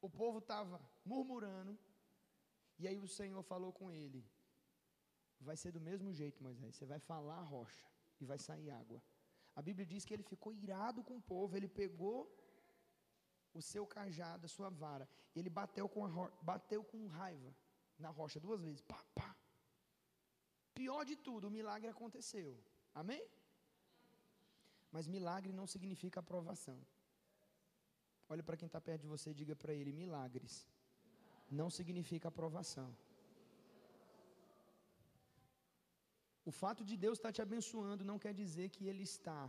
o 0.00 0.08
povo 0.08 0.38
estava 0.38 0.80
murmurando. 1.04 1.78
E 2.78 2.88
aí 2.88 2.98
o 2.98 3.12
Senhor 3.18 3.42
falou 3.42 3.72
com 3.74 3.90
ele: 3.90 4.24
Vai 5.38 5.56
ser 5.56 5.70
do 5.70 5.80
mesmo 5.80 6.10
jeito, 6.12 6.42
Moisés. 6.42 6.74
Você 6.74 6.86
vai 6.86 6.98
falar 6.98 7.38
a 7.40 7.48
rocha 7.54 7.86
e 8.20 8.24
vai 8.24 8.38
sair 8.38 8.70
água. 8.70 9.02
A 9.58 9.62
Bíblia 9.68 9.86
diz 9.92 10.04
que 10.04 10.14
ele 10.14 10.22
ficou 10.32 10.52
irado 10.52 11.02
com 11.08 11.16
o 11.16 11.22
povo. 11.32 11.56
Ele 11.56 11.68
pegou 11.68 12.16
o 13.52 13.62
seu 13.70 13.84
cajado, 13.86 14.46
a 14.46 14.48
sua 14.56 14.70
vara. 14.70 15.08
Ele 15.34 15.50
bateu 15.50 15.88
com, 15.88 16.04
bateu 16.42 16.82
com 16.84 17.06
raiva 17.06 17.54
na 17.98 18.10
rocha 18.10 18.38
duas 18.38 18.60
vezes. 18.60 18.80
Pá, 18.82 19.00
pá. 19.14 19.36
Pior 20.74 21.04
de 21.04 21.16
tudo, 21.16 21.48
o 21.48 21.50
milagre 21.50 21.88
aconteceu. 21.88 22.50
Amém? 22.94 23.24
Mas 24.92 25.06
milagre 25.06 25.52
não 25.52 25.66
significa 25.66 26.20
aprovação. 26.20 26.78
Olha 28.28 28.42
para 28.42 28.56
quem 28.56 28.66
está 28.66 28.80
perto 28.80 29.02
de 29.02 29.08
você 29.08 29.30
e 29.30 29.34
diga 29.34 29.56
para 29.56 29.72
ele: 29.72 29.92
milagres 29.92 30.54
não 31.50 31.68
significa 31.70 32.28
aprovação. 32.28 32.96
O 36.48 36.52
fato 36.60 36.82
de 36.88 36.96
Deus 37.04 37.16
estar 37.18 37.32
te 37.36 37.42
abençoando 37.44 38.08
não 38.10 38.18
quer 38.24 38.32
dizer 38.42 38.66
que 38.74 38.84
Ele 38.90 39.04
está 39.10 39.40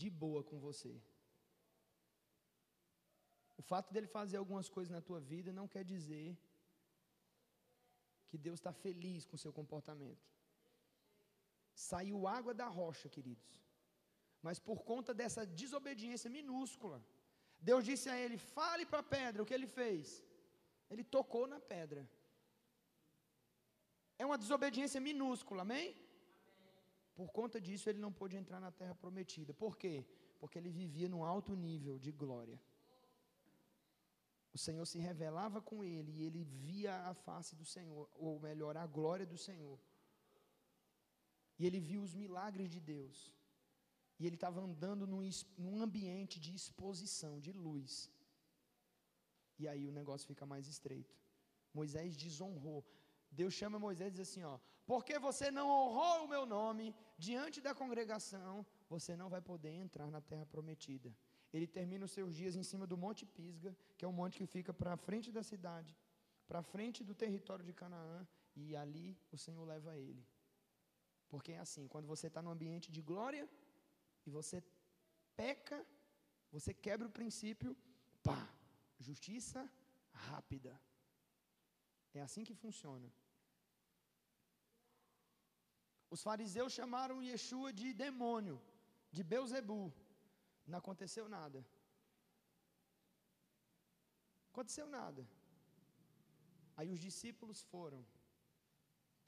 de 0.00 0.08
boa 0.22 0.42
com 0.48 0.58
você. 0.66 0.92
O 3.60 3.62
fato 3.70 3.88
dele 3.94 4.14
fazer 4.18 4.38
algumas 4.38 4.68
coisas 4.76 4.92
na 4.96 5.02
tua 5.08 5.20
vida 5.32 5.50
não 5.58 5.66
quer 5.74 5.84
dizer 5.92 6.28
que 8.28 8.38
Deus 8.46 8.58
está 8.60 8.72
feliz 8.84 9.24
com 9.28 9.36
o 9.36 9.42
seu 9.44 9.52
comportamento. 9.58 10.24
Saiu 11.88 12.26
água 12.38 12.54
da 12.60 12.68
rocha, 12.80 13.08
queridos. 13.16 13.52
Mas 14.46 14.58
por 14.68 14.80
conta 14.90 15.12
dessa 15.20 15.44
desobediência 15.62 16.30
minúscula, 16.38 16.98
Deus 17.70 17.84
disse 17.90 18.08
a 18.12 18.16
ele: 18.22 18.38
fale 18.56 18.84
para 18.90 19.02
a 19.04 19.10
pedra. 19.16 19.42
O 19.42 19.46
que 19.48 19.56
ele 19.58 19.70
fez? 19.80 20.22
Ele 20.92 21.04
tocou 21.16 21.46
na 21.54 21.60
pedra. 21.74 22.02
É 24.24 24.26
uma 24.26 24.42
desobediência 24.44 25.00
minúscula, 25.08 25.62
amém? 25.66 25.88
Por 27.18 27.28
conta 27.38 27.60
disso, 27.66 27.88
ele 27.90 28.04
não 28.04 28.12
pôde 28.20 28.36
entrar 28.40 28.58
na 28.66 28.70
terra 28.80 28.94
prometida. 29.02 29.52
Por 29.62 29.72
quê? 29.82 29.94
Porque 30.40 30.56
ele 30.60 30.70
vivia 30.70 31.08
num 31.12 31.22
alto 31.32 31.52
nível 31.54 31.96
de 32.04 32.10
glória. 32.22 32.58
O 34.56 34.58
Senhor 34.64 34.86
se 34.92 34.98
revelava 35.08 35.60
com 35.60 35.84
ele 35.84 36.12
e 36.16 36.22
ele 36.26 36.42
via 36.42 36.94
a 37.10 37.12
face 37.26 37.52
do 37.60 37.66
Senhor, 37.74 38.08
ou 38.14 38.40
melhor, 38.40 38.74
a 38.78 38.86
glória 38.86 39.26
do 39.26 39.36
Senhor. 39.36 39.78
E 41.58 41.66
ele 41.66 41.80
viu 41.90 42.00
os 42.02 42.14
milagres 42.14 42.70
de 42.70 42.80
Deus. 42.80 43.18
E 44.18 44.24
ele 44.26 44.36
estava 44.36 44.60
andando 44.68 45.06
num, 45.06 45.22
num 45.58 45.76
ambiente 45.86 46.40
de 46.40 46.54
exposição, 46.54 47.34
de 47.46 47.52
luz. 47.52 48.10
E 49.58 49.68
aí 49.68 49.84
o 49.86 49.96
negócio 50.00 50.26
fica 50.32 50.46
mais 50.46 50.66
estreito. 50.66 51.14
Moisés 51.74 52.16
desonrou. 52.16 52.82
Deus 53.40 53.52
chama 53.60 53.84
Moisés 53.86 54.08
e 54.08 54.16
diz 54.16 54.28
assim: 54.28 54.44
ó, 54.52 54.56
porque 54.90 55.18
você 55.28 55.50
não 55.58 55.66
honrou 55.76 56.16
o 56.24 56.30
meu 56.34 56.44
nome 56.56 56.86
diante 57.26 57.60
da 57.66 57.74
congregação, 57.82 58.66
você 58.94 59.12
não 59.20 59.28
vai 59.34 59.42
poder 59.52 59.74
entrar 59.84 60.08
na 60.16 60.20
terra 60.30 60.46
prometida 60.46 61.10
ele 61.56 61.66
termina 61.66 62.04
os 62.04 62.10
seus 62.10 62.34
dias 62.34 62.56
em 62.56 62.64
cima 62.70 62.86
do 62.86 62.96
Monte 62.96 63.24
Pisga, 63.24 63.76
que 63.96 64.04
é 64.04 64.08
um 64.08 64.18
monte 64.20 64.38
que 64.38 64.46
fica 64.46 64.72
para 64.74 64.96
frente 64.96 65.30
da 65.30 65.42
cidade, 65.42 65.96
para 66.48 66.62
frente 66.62 67.04
do 67.04 67.14
território 67.14 67.64
de 67.64 67.72
Canaã, 67.72 68.26
e 68.56 68.74
ali 68.74 69.16
o 69.30 69.38
Senhor 69.38 69.64
leva 69.64 69.96
ele. 69.96 70.26
Porque 71.28 71.52
é 71.52 71.60
assim, 71.60 71.86
quando 71.86 72.06
você 72.06 72.26
está 72.26 72.42
no 72.42 72.50
ambiente 72.50 72.90
de 72.90 73.00
glória 73.00 73.48
e 74.26 74.30
você 74.30 74.62
peca, 75.36 75.78
você 76.50 76.74
quebra 76.74 77.06
o 77.06 77.16
princípio, 77.18 77.76
pá, 78.22 78.42
justiça 78.98 79.70
rápida. 80.10 80.80
É 82.12 82.20
assim 82.20 82.44
que 82.44 82.54
funciona. 82.54 83.12
Os 86.14 86.22
fariseus 86.28 86.72
chamaram 86.78 87.24
Yeshua 87.28 87.70
de 87.78 87.88
demônio, 88.04 88.56
de 89.16 89.22
Beuzebu. 89.30 89.82
Não 90.70 90.78
aconteceu 90.82 91.24
nada. 91.38 91.60
Aconteceu 94.50 94.86
nada. 94.98 95.22
Aí 96.76 96.88
os 96.94 97.00
discípulos 97.06 97.60
foram, 97.72 98.00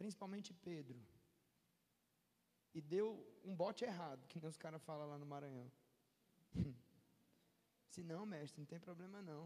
principalmente 0.00 0.52
Pedro, 0.68 0.98
e 2.76 2.80
deu 2.94 3.06
um 3.48 3.56
bote 3.62 3.82
errado, 3.90 4.28
que 4.28 4.38
nem 4.40 4.48
os 4.54 4.60
caras 4.64 4.86
falam 4.88 5.08
lá 5.12 5.18
no 5.22 5.28
Maranhão. 5.32 5.68
Se 7.94 8.02
não, 8.12 8.22
mestre, 8.34 8.60
não 8.60 8.70
tem 8.72 8.80
problema 8.88 9.20
não. 9.32 9.42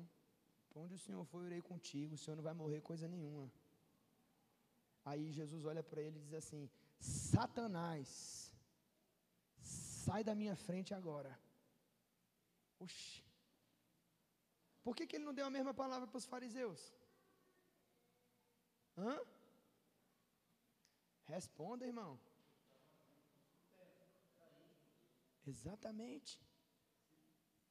Para 0.68 0.82
onde 0.82 0.94
o 0.94 1.02
Senhor 1.06 1.24
for, 1.30 1.40
eu 1.40 1.48
irei 1.50 1.62
contigo, 1.72 2.14
o 2.14 2.18
Senhor 2.22 2.36
não 2.36 2.46
vai 2.50 2.56
morrer 2.62 2.80
coisa 2.90 3.08
nenhuma. 3.16 3.50
Aí 5.10 5.32
Jesus 5.32 5.64
olha 5.64 5.82
para 5.82 6.02
ele 6.06 6.18
e 6.18 6.22
diz 6.26 6.34
assim: 6.42 6.62
Satanás, 7.00 8.52
sai 9.62 10.22
da 10.22 10.34
minha 10.34 10.54
frente 10.54 10.92
agora. 10.92 11.38
Oxi. 12.78 13.24
Por 14.82 14.94
que, 14.94 15.06
que 15.06 15.16
ele 15.16 15.24
não 15.24 15.34
deu 15.34 15.46
a 15.46 15.50
mesma 15.50 15.74
palavra 15.74 16.06
para 16.06 16.18
os 16.18 16.26
fariseus? 16.26 16.80
Hã? 18.96 19.18
Responda, 21.26 21.86
irmão. 21.86 22.18
Exatamente. 25.46 26.40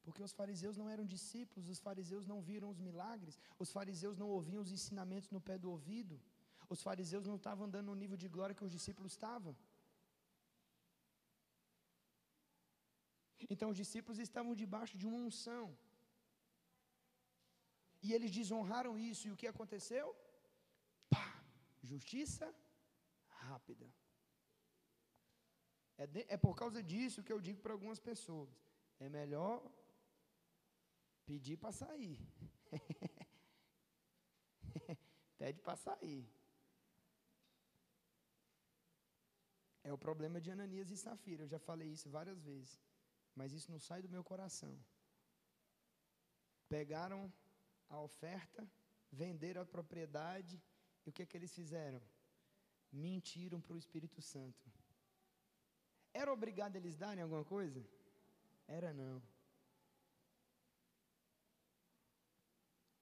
Porque 0.02 0.22
os 0.22 0.32
fariseus 0.32 0.76
não 0.76 0.88
eram 0.88 1.04
discípulos, 1.04 1.68
os 1.68 1.78
fariseus 1.78 2.26
não 2.26 2.40
viram 2.40 2.70
os 2.70 2.78
milagres, 2.78 3.38
os 3.58 3.70
fariseus 3.70 4.16
não 4.16 4.28
ouviam 4.28 4.62
os 4.62 4.72
ensinamentos 4.72 5.30
no 5.30 5.40
pé 5.40 5.58
do 5.58 5.70
ouvido, 5.70 6.20
os 6.74 6.82
fariseus 6.86 7.26
não 7.30 7.38
estavam 7.40 7.64
andando 7.66 7.88
no 7.90 8.00
nível 8.02 8.18
de 8.22 8.28
glória 8.34 8.56
que 8.58 8.66
os 8.66 8.74
discípulos 8.76 9.12
estavam. 9.12 9.52
Então 13.52 13.68
os 13.70 13.78
discípulos 13.82 14.18
estavam 14.26 14.54
debaixo 14.62 14.96
de 15.00 15.06
uma 15.10 15.20
unção. 15.28 15.66
E 18.02 18.12
eles 18.14 18.30
desonraram 18.30 18.92
isso, 19.10 19.26
e 19.26 19.32
o 19.32 19.38
que 19.40 19.46
aconteceu? 19.46 20.06
Pá, 21.12 21.26
justiça 21.82 22.46
rápida. 23.26 23.86
É, 25.98 26.06
de, 26.06 26.20
é 26.34 26.36
por 26.36 26.54
causa 26.60 26.82
disso 26.82 27.24
que 27.24 27.32
eu 27.32 27.40
digo 27.46 27.60
para 27.60 27.74
algumas 27.76 27.98
pessoas: 27.98 28.50
é 28.98 29.08
melhor 29.08 29.56
pedir 31.26 31.56
para 31.56 31.72
sair. 31.72 32.18
Pede 35.38 35.60
para 35.60 35.76
sair. 35.76 36.39
É 39.82 39.92
o 39.92 39.98
problema 39.98 40.40
de 40.40 40.50
Ananias 40.50 40.90
e 40.90 40.96
Safira. 40.96 41.44
Eu 41.44 41.48
já 41.48 41.58
falei 41.58 41.88
isso 41.88 42.08
várias 42.10 42.40
vezes. 42.42 42.80
Mas 43.34 43.52
isso 43.52 43.70
não 43.70 43.78
sai 43.78 44.02
do 44.02 44.08
meu 44.08 44.22
coração. 44.22 44.78
Pegaram 46.68 47.32
a 47.88 47.98
oferta, 48.00 48.68
venderam 49.10 49.62
a 49.62 49.66
propriedade, 49.66 50.62
e 51.04 51.10
o 51.10 51.12
que, 51.12 51.22
é 51.22 51.26
que 51.26 51.36
eles 51.36 51.52
fizeram? 51.54 52.00
Mentiram 52.92 53.60
para 53.60 53.74
o 53.74 53.78
Espírito 53.78 54.20
Santo. 54.20 54.70
Era 56.12 56.32
obrigado 56.32 56.76
eles 56.76 56.96
darem 56.96 57.22
alguma 57.22 57.44
coisa? 57.44 57.84
Era 58.66 58.92
não. 58.92 59.22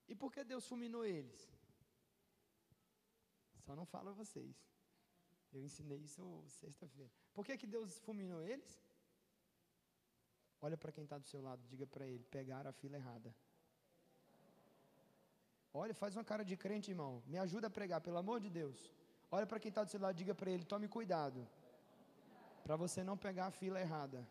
E 0.06 0.14
por 0.14 0.32
que 0.32 0.42
Deus 0.44 0.66
fulminou 0.66 1.04
eles? 1.04 1.50
Só 3.64 3.76
não 3.76 3.84
falo 3.84 4.10
a 4.10 4.12
vocês. 4.12 4.56
Eu 5.52 5.62
ensinei 5.64 5.98
isso 5.98 6.22
sexta-feira. 6.48 7.10
Por 7.32 7.44
que, 7.46 7.56
que 7.56 7.66
Deus 7.66 7.98
fulminou 7.98 8.42
eles? 8.42 8.82
Olha 10.60 10.76
para 10.76 10.92
quem 10.92 11.04
está 11.04 11.18
do 11.18 11.26
seu 11.26 11.40
lado, 11.40 11.62
diga 11.66 11.86
para 11.86 12.06
ele: 12.06 12.24
pegaram 12.24 12.70
a 12.70 12.72
fila 12.72 12.96
errada. 12.96 13.34
Olha, 15.72 15.94
faz 15.94 16.16
uma 16.16 16.24
cara 16.24 16.44
de 16.44 16.56
crente, 16.56 16.90
irmão. 16.90 17.22
Me 17.26 17.38
ajuda 17.38 17.66
a 17.68 17.70
pregar, 17.70 18.00
pelo 18.00 18.18
amor 18.18 18.40
de 18.40 18.50
Deus. 18.50 18.92
Olha 19.30 19.46
para 19.46 19.60
quem 19.60 19.68
está 19.68 19.84
do 19.84 19.90
seu 19.90 20.00
lado, 20.00 20.16
diga 20.16 20.34
para 20.34 20.50
ele: 20.50 20.64
tome 20.64 20.88
cuidado, 20.88 21.46
para 22.64 22.76
você 22.76 23.04
não 23.04 23.16
pegar 23.16 23.46
a 23.46 23.50
fila 23.50 23.80
errada. 23.80 24.26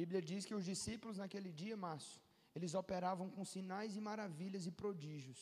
Bíblia 0.00 0.22
diz 0.30 0.42
que 0.48 0.56
os 0.58 0.66
discípulos 0.72 1.16
naquele 1.22 1.50
dia, 1.60 1.76
Márcio, 1.84 2.20
eles 2.56 2.74
operavam 2.82 3.26
com 3.34 3.44
sinais 3.54 3.96
e 3.98 4.00
maravilhas 4.10 4.64
e 4.68 4.72
prodígios. 4.82 5.40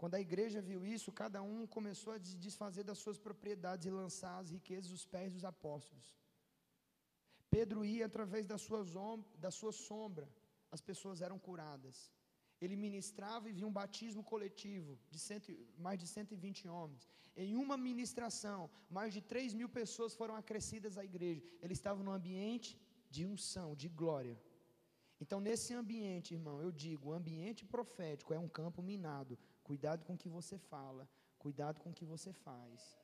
Quando 0.00 0.16
a 0.16 0.24
igreja 0.26 0.60
viu 0.68 0.80
isso, 0.96 1.18
cada 1.22 1.40
um 1.52 1.60
começou 1.76 2.12
a 2.14 2.18
desfazer 2.46 2.84
das 2.90 2.98
suas 3.04 3.18
propriedades 3.26 3.86
e 3.86 3.98
lançar 4.02 4.34
as 4.42 4.50
riquezas 4.56 4.90
aos 4.92 5.06
pés 5.14 5.32
dos 5.36 5.44
apóstolos. 5.52 6.08
Pedro 7.54 7.84
ia 7.84 8.04
através 8.10 8.44
da 8.52 8.58
sua, 8.66 8.82
da 9.44 9.50
sua 9.58 9.72
sombra, 9.72 10.28
as 10.76 10.82
pessoas 10.90 11.20
eram 11.26 11.38
curadas. 11.48 11.98
Ele 12.60 12.76
ministrava 12.86 13.48
e 13.48 13.56
via 13.58 13.66
um 13.70 13.76
batismo 13.80 14.22
coletivo 14.32 14.92
de 15.12 15.18
cento, 15.18 15.48
mais 15.86 15.98
de 16.02 16.06
120 16.06 16.68
homens. 16.68 17.08
Em 17.44 17.56
uma 17.56 17.76
ministração, 17.88 18.60
mais 18.98 19.10
de 19.16 19.22
3 19.32 19.54
mil 19.60 19.70
pessoas 19.80 20.14
foram 20.20 20.36
acrescidas 20.42 20.96
à 20.98 21.04
igreja. 21.10 21.42
Ele 21.62 21.72
estava 21.80 22.02
num 22.02 22.16
ambiente 22.20 22.70
de 23.10 23.26
unção, 23.26 23.74
de 23.74 23.88
glória. 23.88 24.36
Então, 25.20 25.38
nesse 25.40 25.74
ambiente, 25.74 26.34
irmão, 26.34 26.60
eu 26.62 26.70
digo: 26.84 27.10
o 27.10 27.12
ambiente 27.12 27.64
profético 27.64 28.32
é 28.32 28.38
um 28.38 28.48
campo 28.48 28.82
minado. 28.82 29.38
Cuidado 29.62 30.04
com 30.04 30.14
o 30.14 30.18
que 30.22 30.28
você 30.28 30.56
fala, 30.58 31.08
cuidado 31.38 31.80
com 31.80 31.90
o 31.90 31.94
que 31.98 32.04
você 32.04 32.32
faz. 32.32 32.96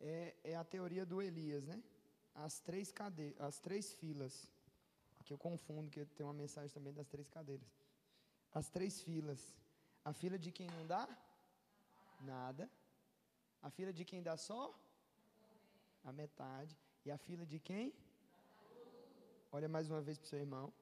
É, 0.00 0.34
é 0.44 0.56
a 0.56 0.64
teoria 0.64 1.04
do 1.04 1.20
Elias, 1.20 1.64
né? 1.66 1.82
As 2.34 2.58
três, 2.58 2.90
cade 2.90 3.34
as 3.38 3.58
três 3.60 3.92
filas 3.92 4.48
que 5.24 5.32
eu 5.32 5.38
confundo, 5.38 5.90
que 5.90 6.04
tem 6.06 6.24
uma 6.26 6.32
mensagem 6.32 6.72
também 6.76 6.92
das 6.92 7.06
três 7.06 7.28
cadeiras. 7.28 7.70
As 8.52 8.68
três 8.68 9.00
filas. 9.00 9.54
A 10.04 10.12
fila 10.12 10.38
de 10.38 10.50
quem 10.50 10.66
não 10.66 10.86
dá? 10.86 11.06
Nada. 12.20 12.68
A 13.62 13.70
fila 13.70 13.92
de 13.92 14.04
quem 14.04 14.22
dá 14.22 14.36
só? 14.36 14.74
A 16.04 16.12
metade. 16.12 16.76
E 17.04 17.10
a 17.10 17.18
fila 17.18 17.46
de 17.46 17.58
quem? 17.58 17.94
Olha 19.52 19.68
mais 19.68 19.90
uma 19.90 20.00
vez 20.00 20.18
para 20.18 20.26
o 20.26 20.28
seu 20.28 20.38
irmão. 20.38 20.72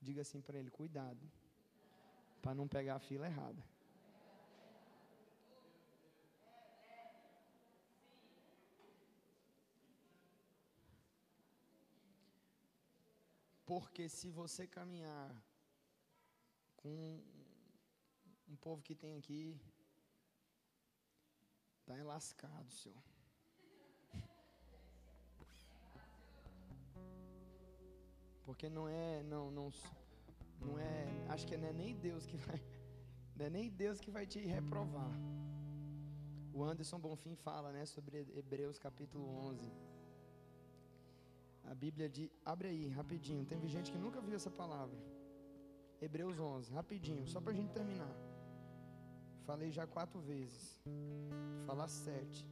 Diga 0.00 0.22
assim 0.22 0.40
para 0.40 0.58
ele: 0.58 0.70
cuidado, 0.70 1.30
para 2.42 2.54
não 2.54 2.66
pegar 2.68 2.96
a 2.96 2.98
fila 3.00 3.26
errada. 3.26 3.62
Porque 13.66 14.08
se 14.08 14.30
você 14.30 14.66
caminhar 14.66 15.34
com 16.76 17.22
um 18.46 18.56
povo 18.56 18.82
que 18.82 18.94
tem 18.94 19.16
aqui, 19.16 19.58
está 21.80 21.98
enlascado, 21.98 22.70
senhor. 22.70 23.13
Porque 28.44 28.68
não 28.68 28.86
é, 28.88 29.22
não, 29.22 29.50
não, 29.50 29.72
não 30.60 30.78
é, 30.78 31.26
acho 31.28 31.46
que 31.46 31.56
não 31.56 31.68
é 31.68 31.72
nem 31.72 31.94
Deus 31.94 32.26
que 32.26 32.36
vai, 32.36 32.60
não 33.36 33.46
é 33.46 33.50
nem 33.50 33.70
Deus 33.70 34.00
que 34.00 34.10
vai 34.10 34.26
te 34.26 34.38
reprovar. 34.38 35.10
O 36.52 36.62
Anderson 36.62 36.98
Bonfim 36.98 37.34
fala, 37.34 37.72
né, 37.72 37.84
sobre 37.86 38.26
Hebreus 38.36 38.78
capítulo 38.78 39.26
11. 39.50 39.72
A 41.64 41.74
Bíblia 41.74 42.08
diz, 42.08 42.30
abre 42.44 42.68
aí, 42.68 42.88
rapidinho. 42.88 43.44
Tem 43.44 43.66
gente 43.66 43.90
que 43.90 43.98
nunca 43.98 44.20
viu 44.20 44.36
essa 44.36 44.50
palavra. 44.50 44.96
Hebreus 46.00 46.38
11, 46.38 46.72
rapidinho, 46.72 47.26
só 47.26 47.40
para 47.40 47.52
a 47.52 47.54
gente 47.54 47.72
terminar. 47.72 48.14
Falei 49.46 49.70
já 49.70 49.86
quatro 49.86 50.20
vezes. 50.20 50.80
Falar 51.66 51.88
sete. 51.88 52.46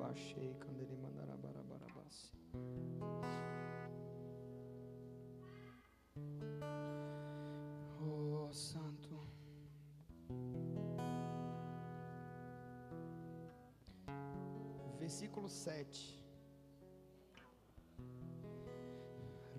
Barabarabachei, 0.00 0.54
Candele 0.58 0.96
Mandarabarabarabassi. 0.96 2.32
Oh, 8.00 8.50
Santo. 8.50 9.28
Versículo 14.98 15.48
7. 15.48 16.18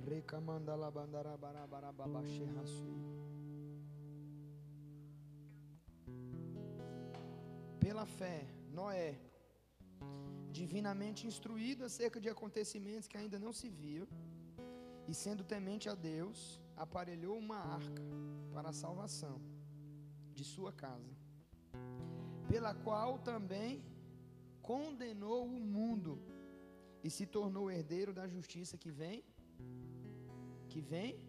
Recamandala 0.07 0.89
Bandarabarabarabashe 0.89 2.45
Rasui. 2.55 2.99
Pela 7.79 8.05
fé, 8.05 8.47
Noé 8.71 9.30
divinamente 10.59 11.27
instruído 11.31 11.83
acerca 11.89 12.19
de 12.23 12.29
acontecimentos 12.29 13.07
que 13.07 13.17
ainda 13.21 13.39
não 13.45 13.53
se 13.59 13.69
viam, 13.69 14.07
e 15.09 15.13
sendo 15.13 15.43
temente 15.43 15.87
a 15.89 15.95
Deus, 15.95 16.39
aparelhou 16.75 17.37
uma 17.37 17.59
arca 17.79 18.03
para 18.53 18.69
a 18.69 18.73
salvação 18.83 19.37
de 20.37 20.43
sua 20.43 20.71
casa, 20.71 21.13
pela 22.51 22.73
qual 22.85 23.11
também 23.31 23.83
condenou 24.61 25.45
o 25.45 25.59
mundo 25.77 26.13
e 27.03 27.09
se 27.09 27.25
tornou 27.25 27.71
herdeiro 27.71 28.13
da 28.13 28.27
justiça 28.27 28.77
que 28.77 28.91
vem 28.91 29.23
que 30.71 30.79
vem 30.79 31.19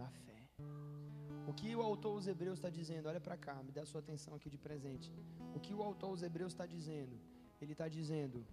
da 0.00 0.08
fé. 0.24 0.40
O 1.50 1.52
que 1.52 1.74
o 1.74 1.82
autor 1.82 2.12
aos 2.16 2.26
Hebreus 2.32 2.58
está 2.58 2.70
dizendo? 2.70 3.08
Olha 3.08 3.20
para 3.20 3.36
cá, 3.36 3.54
me 3.62 3.72
dá 3.72 3.84
sua 3.84 4.00
atenção 4.00 4.32
aqui 4.34 4.48
de 4.54 4.58
presente. 4.66 5.12
O 5.56 5.60
que 5.64 5.74
o 5.74 5.82
autor 5.82 6.10
aos 6.10 6.22
Hebreus 6.22 6.52
está 6.52 6.66
dizendo? 6.66 7.16
Ele 7.60 7.72
está 7.72 7.88
dizendo: 7.88 8.44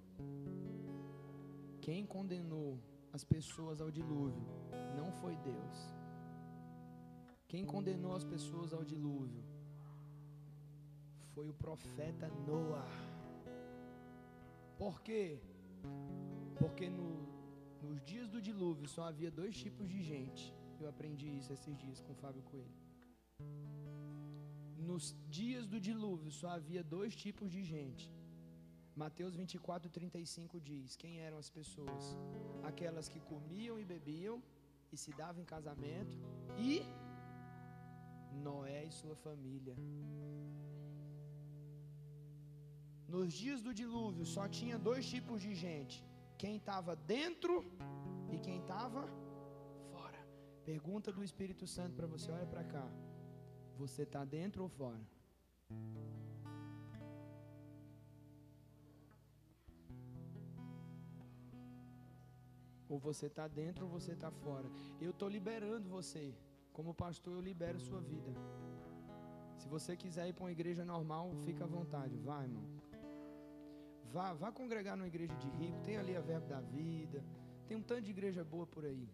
Quem 1.82 2.06
condenou 2.06 2.80
as 3.12 3.24
pessoas 3.24 3.82
ao 3.82 3.92
dilúvio 3.92 4.46
não 4.98 5.12
foi 5.12 5.36
Deus. 5.38 5.78
Quem 7.48 7.66
condenou 7.66 8.16
as 8.16 8.24
pessoas 8.24 8.74
ao 8.74 8.84
dilúvio 8.84 9.44
foi 11.34 11.48
o 11.50 11.54
profeta 11.54 12.28
Noah. 12.48 12.88
Por 14.78 15.02
quê? 15.02 15.40
Porque 16.58 16.90
no, 16.90 17.10
nos 17.82 18.02
dias 18.04 18.28
do 18.30 18.42
dilúvio 18.42 18.88
só 18.88 19.04
havia 19.04 19.30
dois 19.30 19.56
tipos 19.56 19.88
de 19.90 20.02
gente. 20.02 20.54
Eu 20.80 20.88
aprendi 20.90 21.28
isso 21.38 21.54
esses 21.54 21.78
dias 21.78 22.00
com 22.02 22.14
o 22.14 22.16
Fábio 22.24 22.44
Coelho. 22.44 22.78
Nos 24.78 25.16
dias 25.30 25.66
do 25.68 25.80
dilúvio 25.80 26.32
só 26.32 26.50
havia 26.50 26.84
dois 26.84 27.16
tipos 27.16 27.52
de 27.52 27.64
gente. 27.64 28.12
Mateus 28.96 29.34
24, 29.36 29.90
35 29.90 30.60
diz: 30.60 30.96
Quem 30.96 31.20
eram 31.20 31.38
as 31.38 31.50
pessoas? 31.50 32.18
Aquelas 32.64 33.08
que 33.10 33.20
comiam 33.20 33.80
e 33.80 33.86
bebiam 33.86 34.42
e 34.92 34.98
se 34.98 35.12
davam 35.12 35.42
em 35.42 35.46
casamento, 35.46 36.16
e 36.58 36.82
Noé 38.48 38.86
e 38.86 38.92
sua 38.92 39.16
família. 39.16 39.76
Nos 43.08 43.34
dias 43.34 43.62
do 43.62 43.74
dilúvio 43.74 44.26
só 44.26 44.48
tinha 44.48 44.78
dois 44.78 45.08
tipos 45.08 45.42
de 45.42 45.54
gente: 45.56 46.04
quem 46.38 46.58
estava 46.58 46.96
dentro 46.96 47.66
e 48.32 48.38
quem 48.40 48.60
estava 48.60 49.02
fora. 49.92 50.22
Pergunta 50.64 51.12
do 51.12 51.24
Espírito 51.24 51.66
Santo 51.66 51.96
para 51.96 52.08
você: 52.08 52.32
olha 52.32 52.46
para 52.46 52.64
cá. 52.64 52.88
Você 53.78 54.04
está 54.04 54.24
dentro 54.24 54.62
ou 54.64 54.70
fora? 54.70 55.02
Ou 62.94 63.00
você 63.00 63.26
está 63.26 63.48
dentro 63.48 63.86
ou 63.86 63.90
você 63.90 64.12
está 64.12 64.30
fora. 64.30 64.70
Eu 65.02 65.10
estou 65.10 65.28
liberando 65.28 65.90
você. 65.90 66.32
Como 66.72 66.94
pastor, 66.94 67.34
eu 67.34 67.42
libero 67.42 67.80
sua 67.80 68.00
vida. 68.00 68.32
Se 69.58 69.68
você 69.68 69.98
quiser 69.98 70.28
ir 70.28 70.34
para 70.34 70.44
uma 70.44 70.52
igreja 70.52 70.86
normal, 70.86 71.32
fica 71.44 71.64
à 71.64 71.68
vontade. 71.68 72.16
Vai, 72.20 72.44
irmão. 72.44 72.64
Vá, 74.12 74.34
vá 74.34 74.52
congregar 74.52 74.96
numa 74.96 75.08
igreja 75.08 75.36
de 75.38 75.50
rico. 75.50 75.82
Tem 75.82 75.98
ali 75.98 76.16
a 76.16 76.22
verbo 76.22 76.48
da 76.48 76.62
vida. 76.62 77.26
Tem 77.66 77.76
um 77.76 77.82
tanto 77.82 78.04
de 78.04 78.12
igreja 78.12 78.44
boa 78.44 78.68
por 78.68 78.86
aí. 78.86 79.10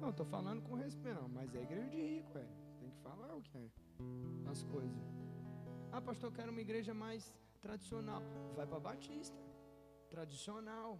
Não, 0.00 0.10
estou 0.10 0.26
falando 0.26 0.60
com 0.62 0.74
respeito, 0.74 1.20
não, 1.20 1.28
mas 1.28 1.54
é 1.54 1.62
igreja 1.62 1.88
de 1.88 2.02
rico, 2.02 2.36
é. 2.36 2.48
Tem 2.80 2.90
que 2.90 2.98
falar 2.98 3.32
o 3.36 3.42
que 3.42 3.56
é. 3.58 3.70
As 4.50 4.64
coisas. 4.64 5.28
Ah, 5.98 6.00
pastor, 6.00 6.30
eu 6.30 6.34
quero 6.36 6.52
uma 6.52 6.60
igreja 6.60 6.94
mais 6.94 7.22
tradicional. 7.60 8.22
Vai 8.54 8.64
para 8.64 8.78
Batista. 8.78 9.36
Tradicional. 10.08 10.90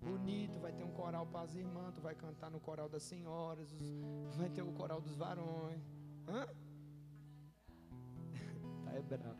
Bonito, 0.00 0.58
vai 0.58 0.72
ter 0.72 0.84
um 0.84 0.90
coral 0.90 1.26
para 1.26 1.42
as 1.42 1.54
irmãs, 1.54 1.92
tu 1.94 2.00
vai 2.00 2.14
cantar 2.14 2.50
no 2.50 2.58
coral 2.58 2.88
das 2.88 3.02
senhoras, 3.02 3.68
vai 4.38 4.48
ter 4.48 4.62
o 4.62 4.72
coral 4.72 5.02
dos 5.02 5.14
varões. 5.14 5.82
Hã? 6.28 6.46
tá 8.84 8.92
é 8.94 9.02
bravo. 9.02 9.36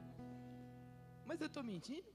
Mas 1.25 1.41
eu 1.41 1.47
estou 1.47 1.63
mentindo? 1.63 2.11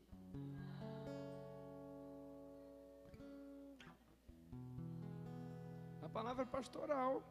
A 6.04 6.10
palavra 6.10 6.46
pastoral. 6.46 7.24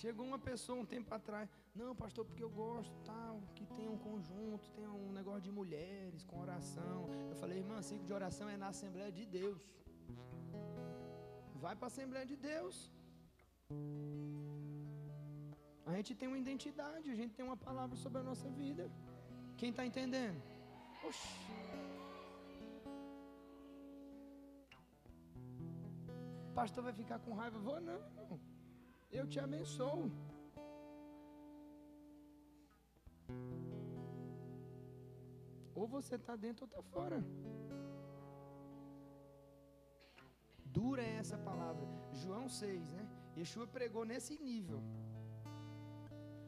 Chegou 0.00 0.24
uma 0.30 0.38
pessoa 0.48 0.78
um 0.82 0.88
tempo 0.94 1.12
atrás, 1.18 1.46
não, 1.78 1.92
pastor, 2.02 2.24
porque 2.24 2.44
eu 2.48 2.50
gosto 2.50 2.94
tal, 3.04 3.36
que 3.56 3.64
tem 3.76 3.86
um 3.94 3.98
conjunto, 4.06 4.70
tem 4.76 4.86
um 4.86 5.10
negócio 5.18 5.42
de 5.46 5.52
mulheres 5.60 6.22
com 6.28 6.36
oração. 6.46 6.98
Eu 7.30 7.36
falei, 7.40 7.58
irmã, 7.62 7.76
ciclo 7.88 8.06
de 8.10 8.14
oração 8.18 8.48
é 8.48 8.56
na 8.56 8.68
Assembleia 8.74 9.10
de 9.18 9.24
Deus. 9.26 9.60
Vai 11.64 11.74
para 11.74 11.86
a 11.86 11.92
Assembleia 11.92 12.26
de 12.32 12.36
Deus. 12.36 12.76
A 15.84 15.92
gente 15.96 16.14
tem 16.14 16.28
uma 16.28 16.38
identidade, 16.44 17.10
a 17.10 17.18
gente 17.20 17.34
tem 17.34 17.44
uma 17.44 17.56
palavra 17.56 17.96
sobre 18.04 18.20
a 18.20 18.22
nossa 18.30 18.48
vida. 18.62 18.84
Quem 19.56 19.70
está 19.70 19.84
entendendo? 19.90 20.40
Oxi. 21.08 21.34
Pastor 26.54 26.84
vai 26.84 26.92
ficar 27.02 27.18
com 27.18 27.34
raiva? 27.42 27.58
Vou 27.58 27.80
não. 27.80 28.00
Eu 29.10 29.26
te 29.26 29.40
abençoo. 29.40 30.10
Ou 35.74 35.86
você 35.86 36.16
está 36.16 36.34
dentro 36.36 36.64
ou 36.64 36.68
está 36.68 36.82
fora. 36.82 37.18
Dura 40.64 41.02
é 41.02 41.14
essa 41.22 41.38
palavra. 41.38 41.86
João 42.12 42.48
6, 42.48 42.92
né? 42.92 43.08
Yeshua 43.36 43.66
pregou 43.66 44.04
nesse 44.04 44.34
nível. 44.38 44.80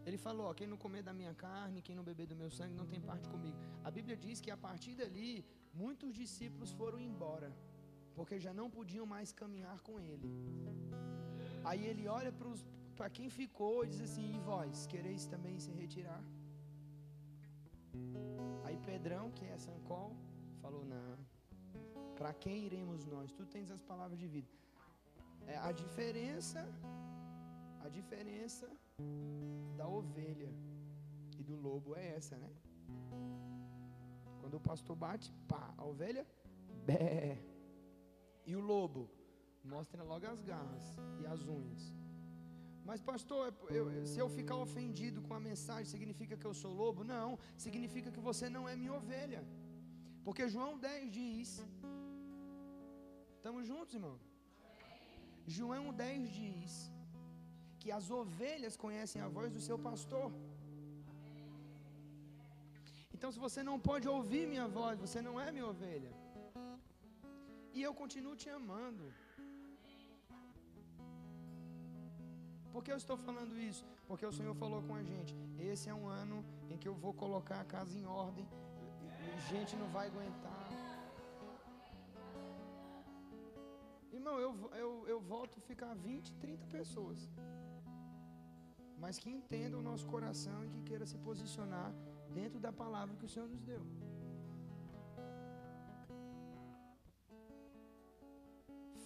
Ele 0.04 0.18
falou: 0.18 0.46
ó, 0.50 0.54
quem 0.54 0.66
não 0.66 0.76
comer 0.76 1.02
da 1.02 1.12
minha 1.12 1.34
carne, 1.34 1.82
quem 1.86 1.94
não 1.94 2.02
beber 2.10 2.26
do 2.26 2.36
meu 2.42 2.50
sangue, 2.50 2.74
não 2.74 2.86
tem 2.86 3.00
parte 3.00 3.28
comigo. 3.28 3.56
A 3.84 3.90
Bíblia 3.90 4.16
diz 4.16 4.40
que 4.40 4.50
a 4.50 4.56
partir 4.56 4.94
dali, 4.94 5.44
muitos 5.72 6.14
discípulos 6.14 6.72
foram 6.72 7.00
embora, 7.00 7.50
porque 8.14 8.38
já 8.40 8.52
não 8.52 8.68
podiam 8.70 9.06
mais 9.06 9.32
caminhar 9.32 9.78
com 9.80 10.00
ele. 10.00 10.28
Aí 11.64 11.84
ele 11.86 12.06
olha 12.08 12.32
para 12.96 13.10
quem 13.10 13.28
ficou 13.28 13.84
e 13.84 13.88
diz 13.88 14.00
assim: 14.00 14.34
E 14.34 14.38
vós, 14.38 14.86
quereis 14.86 15.26
também 15.26 15.58
se 15.58 15.70
retirar? 15.70 16.22
Aí 18.64 18.78
Pedrão, 18.78 19.30
que 19.30 19.44
é 19.44 19.56
Sancol, 19.56 20.16
falou: 20.62 20.84
Não, 20.84 21.18
para 22.16 22.32
quem 22.32 22.64
iremos 22.66 23.04
nós? 23.04 23.32
Tu 23.32 23.44
tens 23.46 23.70
as 23.70 23.82
palavras 23.82 24.18
de 24.18 24.26
vida. 24.26 24.52
É, 25.46 25.56
a 25.56 25.72
diferença, 25.72 26.60
a 27.84 27.88
diferença 27.88 28.68
da 29.76 29.88
ovelha 29.88 30.52
e 31.38 31.42
do 31.42 31.56
lobo 31.56 31.96
é 31.96 32.16
essa, 32.16 32.36
né? 32.36 32.50
Quando 34.40 34.54
o 34.54 34.60
pastor 34.60 34.96
bate, 34.96 35.32
pá, 35.48 35.74
a 35.76 35.84
ovelha, 35.84 36.26
bé. 36.84 37.38
E 38.46 38.54
o 38.56 38.60
lobo, 38.60 39.08
mostra 39.64 40.02
logo 40.02 40.26
as 40.26 40.40
garras 40.42 40.84
e 41.20 41.26
as 41.26 41.42
unhas. 41.46 41.82
Mas, 42.84 43.00
pastor, 43.00 43.54
eu, 43.78 43.84
se 44.10 44.18
eu 44.18 44.28
ficar 44.28 44.56
ofendido 44.56 45.20
com 45.26 45.34
a 45.34 45.40
mensagem, 45.48 45.84
significa 45.84 46.36
que 46.36 46.46
eu 46.50 46.54
sou 46.62 46.72
lobo? 46.82 47.04
Não, 47.04 47.38
significa 47.56 48.10
que 48.10 48.22
você 48.28 48.48
não 48.48 48.68
é 48.68 48.74
minha 48.74 48.94
ovelha. 49.00 49.42
Porque 50.24 50.48
João 50.54 50.72
10 50.78 51.12
diz: 51.18 51.48
Estamos 53.36 53.66
juntos, 53.66 53.94
irmão? 53.94 54.16
João 55.46 55.92
10 55.92 56.30
diz 56.40 56.72
que 57.80 57.90
as 57.98 58.10
ovelhas 58.10 58.76
conhecem 58.84 59.20
a 59.22 59.28
voz 59.36 59.50
do 59.56 59.60
seu 59.68 59.78
pastor. 59.88 60.26
Então, 63.14 63.30
se 63.34 63.40
você 63.46 63.62
não 63.68 63.78
pode 63.88 64.06
ouvir 64.16 64.44
minha 64.52 64.66
voz, 64.66 64.98
você 65.04 65.20
não 65.26 65.34
é 65.44 65.46
minha 65.56 65.66
ovelha. 65.72 66.12
E 67.76 67.82
eu 67.86 67.92
continuo 68.02 68.36
te 68.42 68.48
amando. 68.58 69.04
Por 72.72 72.82
que 72.84 72.92
eu 72.92 72.96
estou 72.96 73.16
falando 73.16 73.58
isso? 73.58 73.84
Porque 74.06 74.24
o 74.24 74.32
Senhor 74.32 74.54
falou 74.54 74.82
com 74.82 74.94
a 74.94 75.02
gente: 75.02 75.34
esse 75.58 75.88
é 75.88 75.94
um 75.94 76.06
ano 76.08 76.44
em 76.68 76.76
que 76.76 76.88
eu 76.88 76.94
vou 76.94 77.12
colocar 77.12 77.60
a 77.60 77.64
casa 77.64 77.96
em 77.98 78.06
ordem, 78.06 78.46
gente 79.48 79.74
não 79.80 79.88
vai 79.96 80.06
aguentar. 80.06 80.60
Irmão, 84.12 84.36
eu, 84.38 84.52
eu, 84.82 84.90
eu 85.12 85.20
volto 85.20 85.58
a 85.58 85.62
ficar 85.70 85.92
20, 85.94 86.32
30 86.34 86.66
pessoas. 86.66 87.28
Mas 89.02 89.18
que 89.18 89.30
entendam 89.30 89.80
o 89.80 89.82
nosso 89.82 90.06
coração 90.14 90.58
e 90.64 90.68
que 90.68 90.82
queira 90.82 91.06
se 91.06 91.18
posicionar 91.28 91.90
dentro 92.38 92.60
da 92.60 92.72
palavra 92.72 93.16
que 93.16 93.24
o 93.24 93.28
Senhor 93.28 93.48
nos 93.48 93.62
deu. 93.62 93.82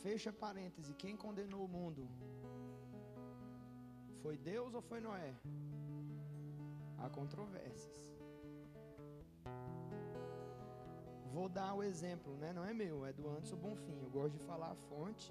Fecha 0.02 0.32
parêntese, 0.32 0.92
quem 0.94 1.16
condenou 1.16 1.64
o 1.64 1.68
mundo? 1.76 2.02
Foi 4.24 4.38
Deus 4.38 4.72
ou 4.72 4.80
foi 4.80 5.00
Noé? 5.06 5.34
Há 6.98 7.10
controvérsias. 7.10 7.96
Vou 11.30 11.46
dar 11.46 11.74
o 11.74 11.82
exemplo, 11.82 12.34
né? 12.38 12.50
Não 12.58 12.64
é 12.64 12.72
meu, 12.72 13.04
é 13.04 13.12
do 13.12 13.28
Anderson 13.28 13.56
Bonfim. 13.56 13.98
Eu 14.00 14.08
gosto 14.08 14.32
de 14.32 14.38
falar 14.38 14.70
a 14.70 14.74
fonte, 14.74 15.30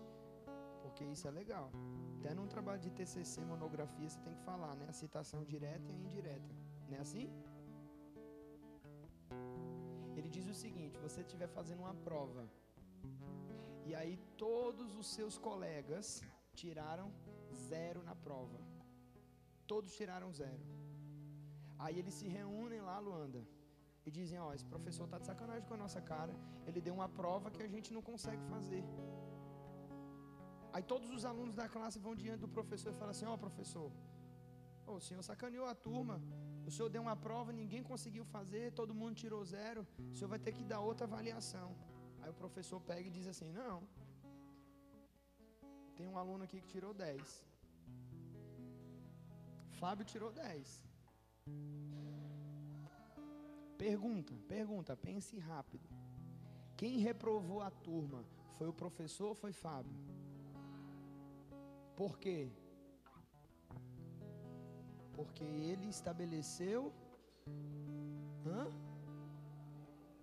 porque 0.84 1.04
isso 1.06 1.28
é 1.28 1.32
legal. 1.32 1.72
Até 2.20 2.36
num 2.36 2.46
trabalho 2.46 2.82
de 2.82 2.92
TCC, 2.92 3.44
monografia, 3.44 4.08
você 4.08 4.20
tem 4.20 4.36
que 4.36 4.44
falar, 4.44 4.76
né? 4.76 4.86
A 4.88 4.94
citação 4.94 5.44
direta 5.44 5.92
e 5.92 5.96
a 5.96 5.98
indireta. 5.98 6.54
Não 6.88 6.98
é 6.98 7.00
assim? 7.00 7.28
Ele 10.16 10.30
diz 10.30 10.46
o 10.48 10.54
seguinte: 10.54 11.00
você 11.00 11.22
estiver 11.22 11.48
fazendo 11.48 11.80
uma 11.80 11.96
prova, 11.96 12.48
e 13.88 13.96
aí 13.96 14.18
todos 14.38 14.96
os 14.96 15.08
seus 15.08 15.36
colegas 15.36 16.22
tiraram 16.54 17.12
zero 17.72 18.04
na 18.04 18.16
prova. 18.16 18.73
Todos 19.74 19.98
tiraram 20.00 20.30
zero. 20.42 20.64
Aí 21.84 21.96
eles 22.02 22.16
se 22.20 22.28
reúnem 22.38 22.82
lá, 22.90 22.98
Luanda, 23.08 23.42
e 24.06 24.12
dizem: 24.18 24.38
Ó, 24.46 24.50
esse 24.56 24.68
professor 24.74 25.06
está 25.08 25.18
de 25.22 25.28
sacanagem 25.32 25.66
com 25.70 25.76
a 25.78 25.82
nossa 25.84 26.02
cara. 26.12 26.34
Ele 26.68 26.80
deu 26.88 26.94
uma 27.00 27.10
prova 27.20 27.52
que 27.56 27.64
a 27.68 27.72
gente 27.76 27.90
não 27.96 28.04
consegue 28.10 28.44
fazer. 28.54 28.84
Aí 30.74 30.84
todos 30.92 31.10
os 31.16 31.24
alunos 31.32 31.56
da 31.62 31.68
classe 31.76 31.98
vão 32.06 32.14
diante 32.24 32.42
do 32.46 32.52
professor 32.58 32.92
e 32.92 32.98
falam 33.02 33.14
assim: 33.16 33.28
Ó, 33.34 33.36
professor, 33.46 33.90
oh, 34.88 34.98
o 35.00 35.04
senhor 35.08 35.24
sacaneou 35.30 35.68
a 35.74 35.76
turma. 35.88 36.18
O 36.68 36.72
senhor 36.76 36.90
deu 36.96 37.02
uma 37.08 37.16
prova, 37.28 37.60
ninguém 37.62 37.84
conseguiu 37.92 38.26
fazer, 38.36 38.66
todo 38.82 39.00
mundo 39.00 39.16
tirou 39.24 39.42
zero. 39.56 39.82
O 40.12 40.16
senhor 40.18 40.30
vai 40.36 40.42
ter 40.46 40.54
que 40.58 40.64
dar 40.74 40.82
outra 40.90 41.08
avaliação. 41.10 41.70
Aí 42.22 42.30
o 42.36 42.38
professor 42.44 42.80
pega 42.92 43.08
e 43.10 43.16
diz 43.18 43.28
assim: 43.34 43.50
Não. 43.62 43.80
Tem 45.98 46.08
um 46.14 46.18
aluno 46.24 46.44
aqui 46.46 46.60
que 46.62 46.70
tirou 46.76 46.94
10. 46.94 47.53
Fábio 49.84 50.06
tirou 50.06 50.32
10. 50.32 50.82
Pergunta, 53.78 54.34
pergunta, 54.48 54.96
pense 54.96 55.38
rápido. 55.38 55.90
Quem 56.78 57.00
reprovou 57.00 57.60
a 57.62 57.70
turma? 57.70 58.24
Foi 58.54 58.70
o 58.70 58.74
professor 58.82 59.28
ou 59.28 59.36
foi 59.36 59.52
Fábio? 59.52 59.94
Por 61.98 62.18
quê? 62.18 62.50
Porque 65.12 65.44
ele 65.44 65.90
estabeleceu 65.90 66.94
hã? 68.48 68.70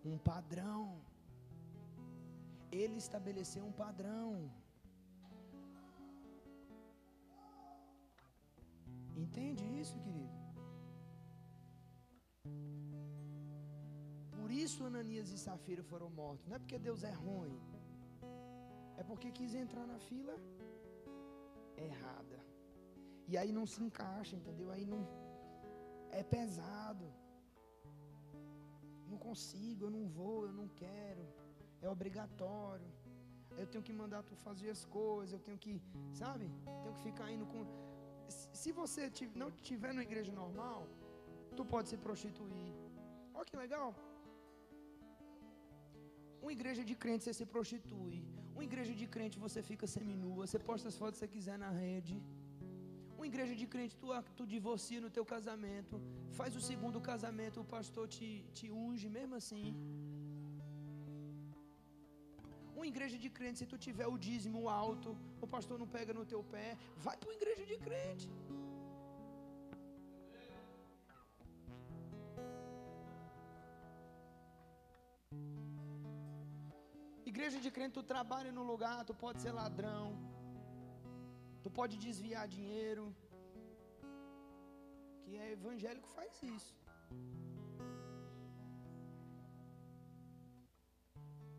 um 0.03 0.17
padrão. 0.17 1.03
Ele 2.73 2.97
estabeleceu 2.97 3.63
um 3.67 3.73
padrão. 3.73 4.51
Entende 9.25 9.65
isso, 9.81 9.97
querido? 10.05 10.37
Por 14.37 14.51
isso 14.65 14.85
Ananias 14.91 15.31
e 15.37 15.39
Safira 15.47 15.83
foram 15.91 16.09
mortos. 16.21 16.47
Não 16.49 16.57
é 16.57 16.61
porque 16.63 16.79
Deus 16.89 17.03
é 17.11 17.13
ruim. 17.25 17.59
É 19.01 19.03
porque 19.11 19.31
quis 19.39 19.55
entrar 19.55 19.87
na 19.93 19.99
fila 20.09 20.35
errada. 21.89 22.39
E 23.31 23.37
aí 23.41 23.53
não 23.59 23.67
se 23.73 23.81
encaixa, 23.87 24.35
entendeu? 24.37 24.71
Aí 24.77 24.87
não 24.93 25.03
é 26.21 26.23
pesado. 26.37 27.07
Não 29.11 29.19
consigo, 29.29 29.85
eu 29.87 29.93
não 29.99 30.07
vou, 30.19 30.39
eu 30.49 30.55
não 30.61 30.69
quero. 30.83 31.25
É 31.85 31.89
obrigatório. 31.97 32.91
Eu 33.61 33.67
tenho 33.67 33.85
que 33.89 33.95
mandar 34.01 34.23
tu 34.23 34.35
fazer 34.49 34.71
as 34.77 34.85
coisas, 34.99 35.33
eu 35.33 35.43
tenho 35.47 35.59
que, 35.59 35.73
sabe? 36.23 36.47
Tenho 36.83 36.95
que 36.97 37.03
ficar 37.09 37.31
indo 37.37 37.47
com 37.53 37.63
se 38.61 38.71
você 38.81 39.03
não 39.41 39.49
estiver 39.59 39.91
numa 39.95 40.07
igreja 40.09 40.33
normal, 40.43 40.81
tu 41.57 41.65
pode 41.73 41.89
se 41.93 41.97
prostituir. 42.07 42.73
Olha 43.37 43.49
que 43.51 43.59
legal. 43.65 43.89
Uma 46.43 46.53
igreja 46.59 46.83
de 46.91 46.95
crente 47.03 47.25
você 47.25 47.35
se 47.41 47.47
prostitui. 47.55 48.19
Uma 48.55 48.65
igreja 48.69 48.93
de 49.01 49.07
crente 49.15 49.43
você 49.47 49.61
fica 49.71 49.87
seminua. 49.97 50.41
Você 50.47 50.59
posta 50.71 50.89
as 50.91 50.99
fotos 51.03 51.17
que 51.17 51.23
você 51.25 51.33
quiser 51.37 51.57
na 51.65 51.71
rede. 51.85 52.17
Uma 53.17 53.27
igreja 53.31 53.55
de 53.63 53.67
crente 53.73 53.95
tu, 54.03 54.09
tu 54.39 54.45
divorcia 54.55 55.01
no 55.07 55.11
teu 55.17 55.25
casamento. 55.35 55.97
Faz 56.41 56.55
o 56.61 56.63
segundo 56.71 57.01
casamento, 57.11 57.61
o 57.65 57.69
pastor 57.77 58.07
te, 58.15 58.29
te 58.59 58.67
unge 58.85 59.09
mesmo 59.19 59.35
assim. 59.41 59.67
Uma 62.81 62.87
igreja 62.93 63.17
de 63.25 63.29
crente, 63.37 63.59
se 63.61 63.67
tu 63.71 63.77
tiver 63.87 64.07
o 64.13 64.17
dízimo 64.27 64.61
alto, 64.83 65.11
o 65.45 65.47
pastor 65.55 65.77
não 65.83 65.89
pega 65.97 66.13
no 66.19 66.25
teu 66.33 66.43
pé, 66.55 66.69
vai 67.07 67.15
para 67.15 67.29
uma 67.29 67.37
igreja 67.41 67.65
de 67.73 67.77
crente. 67.87 68.27
Igreja 77.41 77.61
de 77.65 77.71
crente, 77.75 77.95
tu 77.99 78.03
trabalha 78.11 78.51
no 78.57 78.63
lugar, 78.71 78.97
tu 79.09 79.15
pode 79.23 79.39
ser 79.43 79.53
ladrão, 79.59 80.07
tu 81.65 81.71
pode 81.79 81.95
desviar 82.07 82.43
dinheiro. 82.55 83.05
Que 85.23 85.39
é 85.43 85.47
evangélico 85.53 86.09
faz 86.17 86.33
isso. 86.57 86.75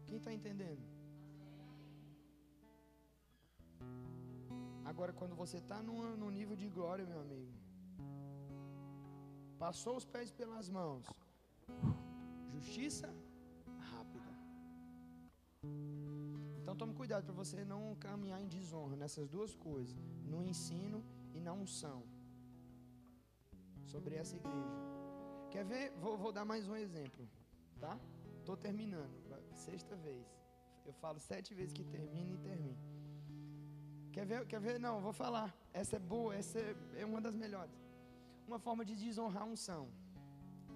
Quem 0.06 0.18
está 0.20 0.32
entendendo? 0.38 0.84
Agora, 4.92 5.12
quando 5.22 5.36
você 5.44 5.58
está 5.64 5.82
no 5.82 6.30
nível 6.40 6.56
de 6.64 6.70
glória, 6.78 7.12
meu 7.14 7.22
amigo, 7.26 7.52
passou 9.66 9.96
os 10.02 10.06
pés 10.06 10.32
pelas 10.42 10.70
mãos, 10.80 11.08
justiça 12.54 13.10
cuidado 17.12 17.26
para 17.26 17.39
você 17.43 17.66
não 17.72 17.82
caminhar 17.95 18.39
em 18.41 18.47
desonra 18.47 18.95
nessas 18.95 19.28
duas 19.28 19.53
coisas: 19.53 19.97
no 20.32 20.39
ensino 20.51 20.99
e 21.38 21.39
na 21.45 21.51
unção. 21.62 21.99
Sobre 23.93 24.16
essa 24.22 24.36
igreja. 24.41 24.78
Quer 25.53 25.66
ver? 25.72 25.86
Vou, 26.03 26.14
vou 26.24 26.32
dar 26.38 26.45
mais 26.45 26.70
um 26.70 26.76
exemplo, 26.86 27.24
tá? 27.84 27.93
Estou 28.39 28.55
terminando, 28.55 29.14
sexta 29.66 29.95
vez. 30.07 30.26
Eu 30.86 30.93
falo 31.03 31.20
sete 31.20 31.53
vezes 31.53 31.74
que 31.74 31.84
termina 31.84 32.32
e 32.38 32.39
termina. 32.49 32.82
Quer 34.14 34.26
ver? 34.32 34.39
Quer 34.51 34.62
ver? 34.68 34.80
Não, 34.80 34.95
vou 35.07 35.16
falar. 35.24 35.49
Essa 35.82 35.97
é 35.97 36.03
boa, 36.16 36.34
essa 36.41 36.59
é, 36.59 36.76
é 37.01 37.05
uma 37.12 37.22
das 37.26 37.36
melhores. 37.43 37.78
Uma 38.47 38.59
forma 38.68 38.86
de 38.89 38.95
desonrar 39.05 39.43
a 39.43 39.51
unção. 39.55 39.84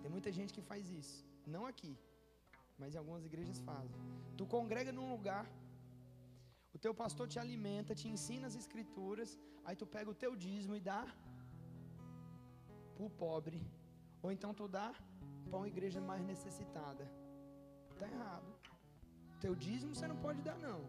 Tem 0.02 0.12
muita 0.12 0.32
gente 0.38 0.54
que 0.58 0.64
faz 0.72 0.90
isso. 1.02 1.18
Não 1.56 1.66
aqui, 1.72 1.94
mas 2.78 2.98
algumas 3.02 3.24
igrejas 3.30 3.60
fazem. 3.70 4.02
Tu 4.38 4.46
congrega 4.46 4.92
num 4.98 5.10
lugar, 5.16 5.46
teu 6.86 6.94
pastor 7.04 7.26
te 7.34 7.38
alimenta, 7.44 7.98
te 8.00 8.08
ensina 8.14 8.46
as 8.50 8.56
escrituras, 8.60 9.30
aí 9.66 9.76
tu 9.82 9.86
pega 9.94 10.10
o 10.12 10.20
teu 10.24 10.32
dízimo 10.44 10.76
e 10.80 10.82
dá 10.90 11.02
para 12.96 13.06
o 13.08 13.10
pobre. 13.24 13.60
Ou 14.24 14.30
então 14.36 14.52
tu 14.60 14.68
dá 14.78 14.90
para 15.48 15.58
uma 15.62 15.72
igreja 15.74 16.00
mais 16.10 16.24
necessitada. 16.32 17.06
Está 17.94 18.08
errado. 18.14 18.52
Teu 19.46 19.54
dízimo 19.66 19.96
você 19.96 20.08
não 20.14 20.20
pode 20.28 20.42
dar, 20.48 20.58
não. 20.68 20.82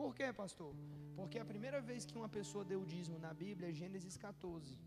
Por 0.00 0.12
quê, 0.18 0.28
pastor? 0.42 0.72
Porque 1.18 1.38
a 1.44 1.50
primeira 1.52 1.80
vez 1.90 2.04
que 2.10 2.18
uma 2.20 2.30
pessoa 2.38 2.70
deu 2.72 2.80
o 2.82 2.90
dízimo 2.94 3.18
na 3.26 3.32
Bíblia 3.44 3.70
é 3.70 3.78
Gênesis 3.82 4.16
14. 4.28 4.78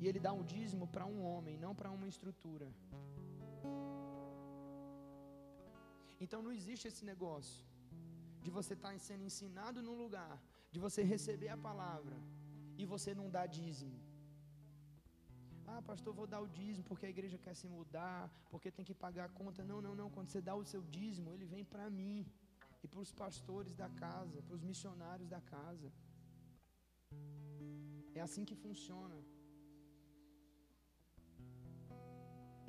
E 0.00 0.06
ele 0.08 0.20
dá 0.26 0.32
um 0.40 0.44
dízimo 0.54 0.86
para 0.94 1.06
um 1.14 1.20
homem, 1.30 1.56
não 1.66 1.74
para 1.80 1.90
uma 1.98 2.08
estrutura. 2.14 2.68
Então 6.24 6.42
não 6.46 6.52
existe 6.60 6.86
esse 6.90 7.04
negócio 7.12 7.62
de 8.44 8.50
você 8.56 8.74
estar 8.78 8.92
tá 8.92 9.04
sendo 9.08 9.24
ensinado 9.30 9.78
num 9.86 9.96
lugar, 10.04 10.34
de 10.72 10.78
você 10.86 11.02
receber 11.14 11.50
a 11.56 11.62
palavra 11.68 12.16
e 12.80 12.84
você 12.92 13.10
não 13.20 13.28
dar 13.36 13.46
dízimo. 13.58 13.98
Ah, 15.72 15.80
pastor, 15.90 16.12
vou 16.18 16.26
dar 16.32 16.40
o 16.46 16.48
dízimo 16.58 16.84
porque 16.88 17.06
a 17.06 17.12
igreja 17.14 17.38
quer 17.44 17.54
se 17.60 17.66
mudar, 17.76 18.18
porque 18.50 18.70
tem 18.76 18.86
que 18.88 18.96
pagar 19.04 19.24
a 19.26 19.34
conta. 19.40 19.60
Não, 19.70 19.80
não, 19.86 19.94
não. 20.00 20.08
Quando 20.16 20.30
você 20.30 20.40
dá 20.48 20.54
o 20.62 20.64
seu 20.72 20.82
dízimo, 20.96 21.32
ele 21.34 21.46
vem 21.54 21.64
para 21.74 21.86
mim 21.98 22.18
e 22.84 22.88
para 22.92 23.00
os 23.04 23.12
pastores 23.22 23.74
da 23.82 23.88
casa, 24.04 24.42
para 24.46 24.56
os 24.58 24.64
missionários 24.70 25.28
da 25.34 25.40
casa. 25.54 25.90
É 28.18 28.20
assim 28.26 28.44
que 28.50 28.56
funciona. 28.64 29.18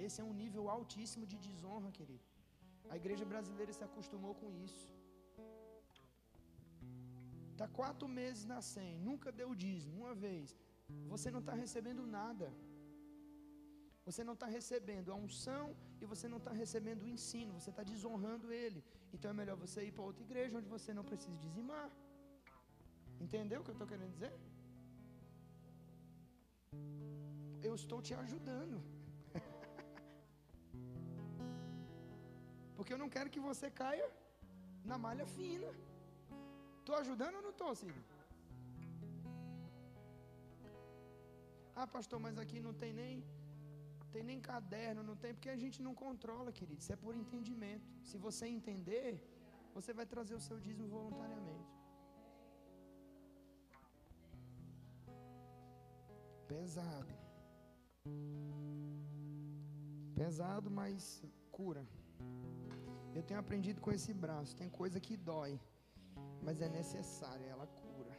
Esse 0.05 0.19
é 0.21 0.25
um 0.29 0.35
nível 0.43 0.63
altíssimo 0.75 1.25
de 1.31 1.37
desonra, 1.47 1.91
querido. 1.99 2.25
A 2.93 2.95
igreja 3.01 3.25
brasileira 3.33 3.73
se 3.77 3.83
acostumou 3.89 4.33
com 4.41 4.49
isso. 4.67 4.87
Está 7.55 7.67
quatro 7.79 8.07
meses 8.19 8.43
na 8.51 8.57
SEM, 8.69 8.93
nunca 9.09 9.29
deu 9.39 9.49
dízimo, 9.63 9.95
uma 10.03 10.13
vez. 10.23 10.47
Você 11.13 11.27
não 11.35 11.41
está 11.43 11.53
recebendo 11.61 12.03
nada. 12.15 12.47
Você 14.07 14.21
não 14.27 14.35
está 14.37 14.47
recebendo 14.55 15.07
a 15.13 15.15
unção 15.25 15.63
e 16.01 16.03
você 16.11 16.25
não 16.33 16.39
está 16.41 16.51
recebendo 16.63 17.01
o 17.03 17.09
ensino, 17.13 17.55
você 17.59 17.71
está 17.73 17.83
desonrando 17.91 18.51
ele. 18.63 18.81
Então 19.13 19.29
é 19.31 19.35
melhor 19.41 19.57
você 19.63 19.79
ir 19.87 19.93
para 19.97 20.07
outra 20.09 20.23
igreja 20.27 20.57
onde 20.59 20.69
você 20.75 20.89
não 20.97 21.05
precisa 21.11 21.37
dizimar. 21.45 21.87
Entendeu 23.25 23.59
o 23.61 23.63
que 23.63 23.71
eu 23.73 23.77
estou 23.77 23.89
querendo 23.93 24.13
dizer? 24.17 24.33
Eu 27.69 27.73
estou 27.81 27.99
te 28.07 28.13
ajudando. 28.25 28.77
Porque 32.75 32.93
eu 32.95 33.01
não 33.03 33.09
quero 33.15 33.33
que 33.35 33.41
você 33.49 33.69
caia 33.81 34.07
na 34.91 34.97
malha 35.07 35.27
fina. 35.37 35.71
Estou 36.85 36.97
ajudando 37.03 37.35
ou 37.37 37.43
não 37.45 37.51
estou, 37.53 37.69
Ciro? 37.79 38.01
Ah, 41.79 41.87
pastor, 41.95 42.19
mas 42.25 42.35
aqui 42.43 42.59
não 42.65 42.73
tem 42.81 42.91
nem 42.99 43.13
tem 44.13 44.23
nem 44.29 44.39
caderno, 44.49 45.01
não 45.07 45.15
tem, 45.23 45.31
porque 45.33 45.49
a 45.53 45.57
gente 45.63 45.79
não 45.87 45.93
controla, 46.03 46.51
querido. 46.59 46.79
Isso 46.83 46.93
é 46.95 46.99
por 47.05 47.13
entendimento. 47.21 47.87
Se 48.09 48.17
você 48.25 48.45
entender, 48.57 49.09
você 49.73 49.93
vai 49.99 50.05
trazer 50.13 50.35
o 50.35 50.45
seu 50.47 50.57
dízimo 50.65 50.87
voluntariamente. 50.87 51.73
Pesado. 56.53 57.13
Pesado, 60.21 60.69
mas 60.81 61.23
cura. 61.59 61.83
Eu 63.17 63.23
tenho 63.23 63.39
aprendido 63.45 63.81
com 63.81 63.91
esse 63.97 64.13
braço. 64.25 64.55
Tem 64.61 64.69
coisa 64.81 64.99
que 65.07 65.17
dói 65.31 65.53
mas 66.41 66.61
é 66.61 66.69
necessária, 66.69 67.45
ela 67.45 67.67
cura. 67.67 68.17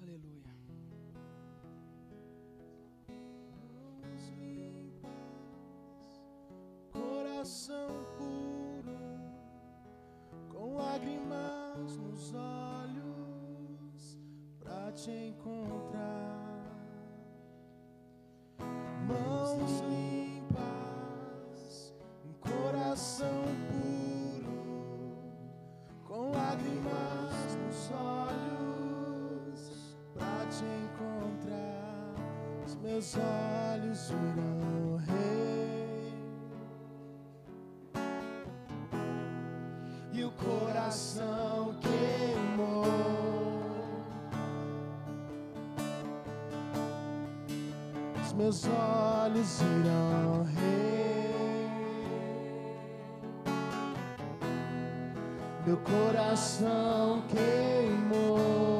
Aleluia. 0.00 0.54
Coração 6.92 7.88
puro, 8.16 8.98
com 10.48 10.74
lágrimas 10.76 11.96
nos 11.96 12.32
olhos, 12.34 14.18
pra 14.58 14.92
te 14.92 15.10
encontrar. 15.10 16.11
limpas, 19.82 21.60
um 22.24 22.32
coração 22.40 23.44
puro, 23.70 25.14
com 26.04 26.30
lágrimas 26.32 27.56
nos 27.64 27.90
olhos, 27.92 29.60
pra 30.14 30.46
te 30.50 30.64
encontrar, 30.64 32.14
os 32.66 32.74
meus 32.76 33.16
olhos 33.16 34.10
virão 34.10 34.96
rei. 34.96 35.21
meus 48.42 48.64
olhos 48.66 49.60
irão 49.60 50.42
rei. 50.42 51.70
Meu 55.64 55.76
coração 55.76 57.22
queimou. 57.28 58.71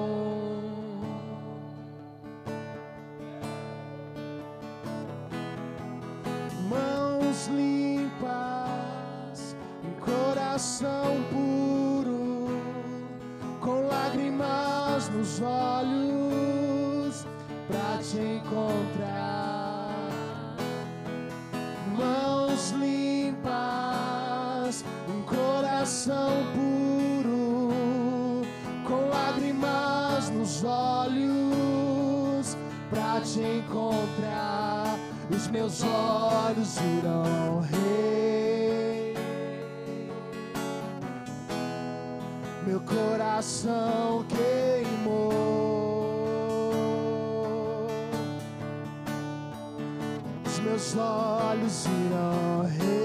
meus 50.63 50.97
olhos 50.97 51.87
irão 51.87 52.67
rei. 52.79 53.03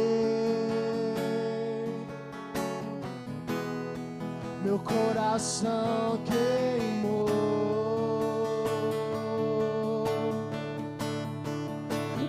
Meu 4.64 4.80
coração 4.80 6.20
queimou. 6.26 7.28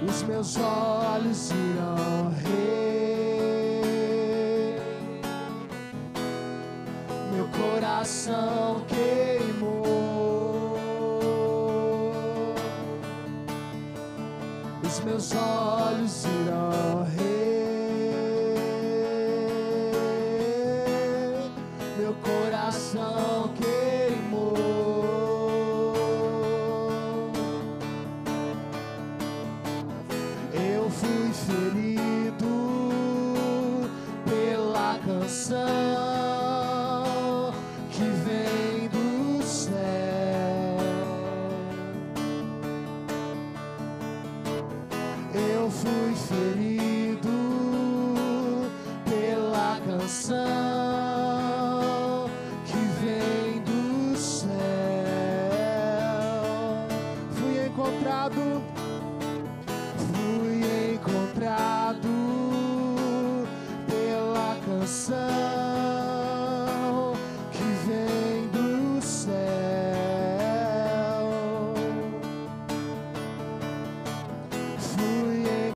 Os 0.09 0.23
meus 0.23 0.57
olhos 0.57 1.51
irão 1.51 2.31
rei. 2.45 3.83
Meu 7.33 7.49
coração 7.49 8.83
queimou. 8.87 9.38
meus 15.09 15.33
olhos 15.33 16.25
irão. 16.25 17.08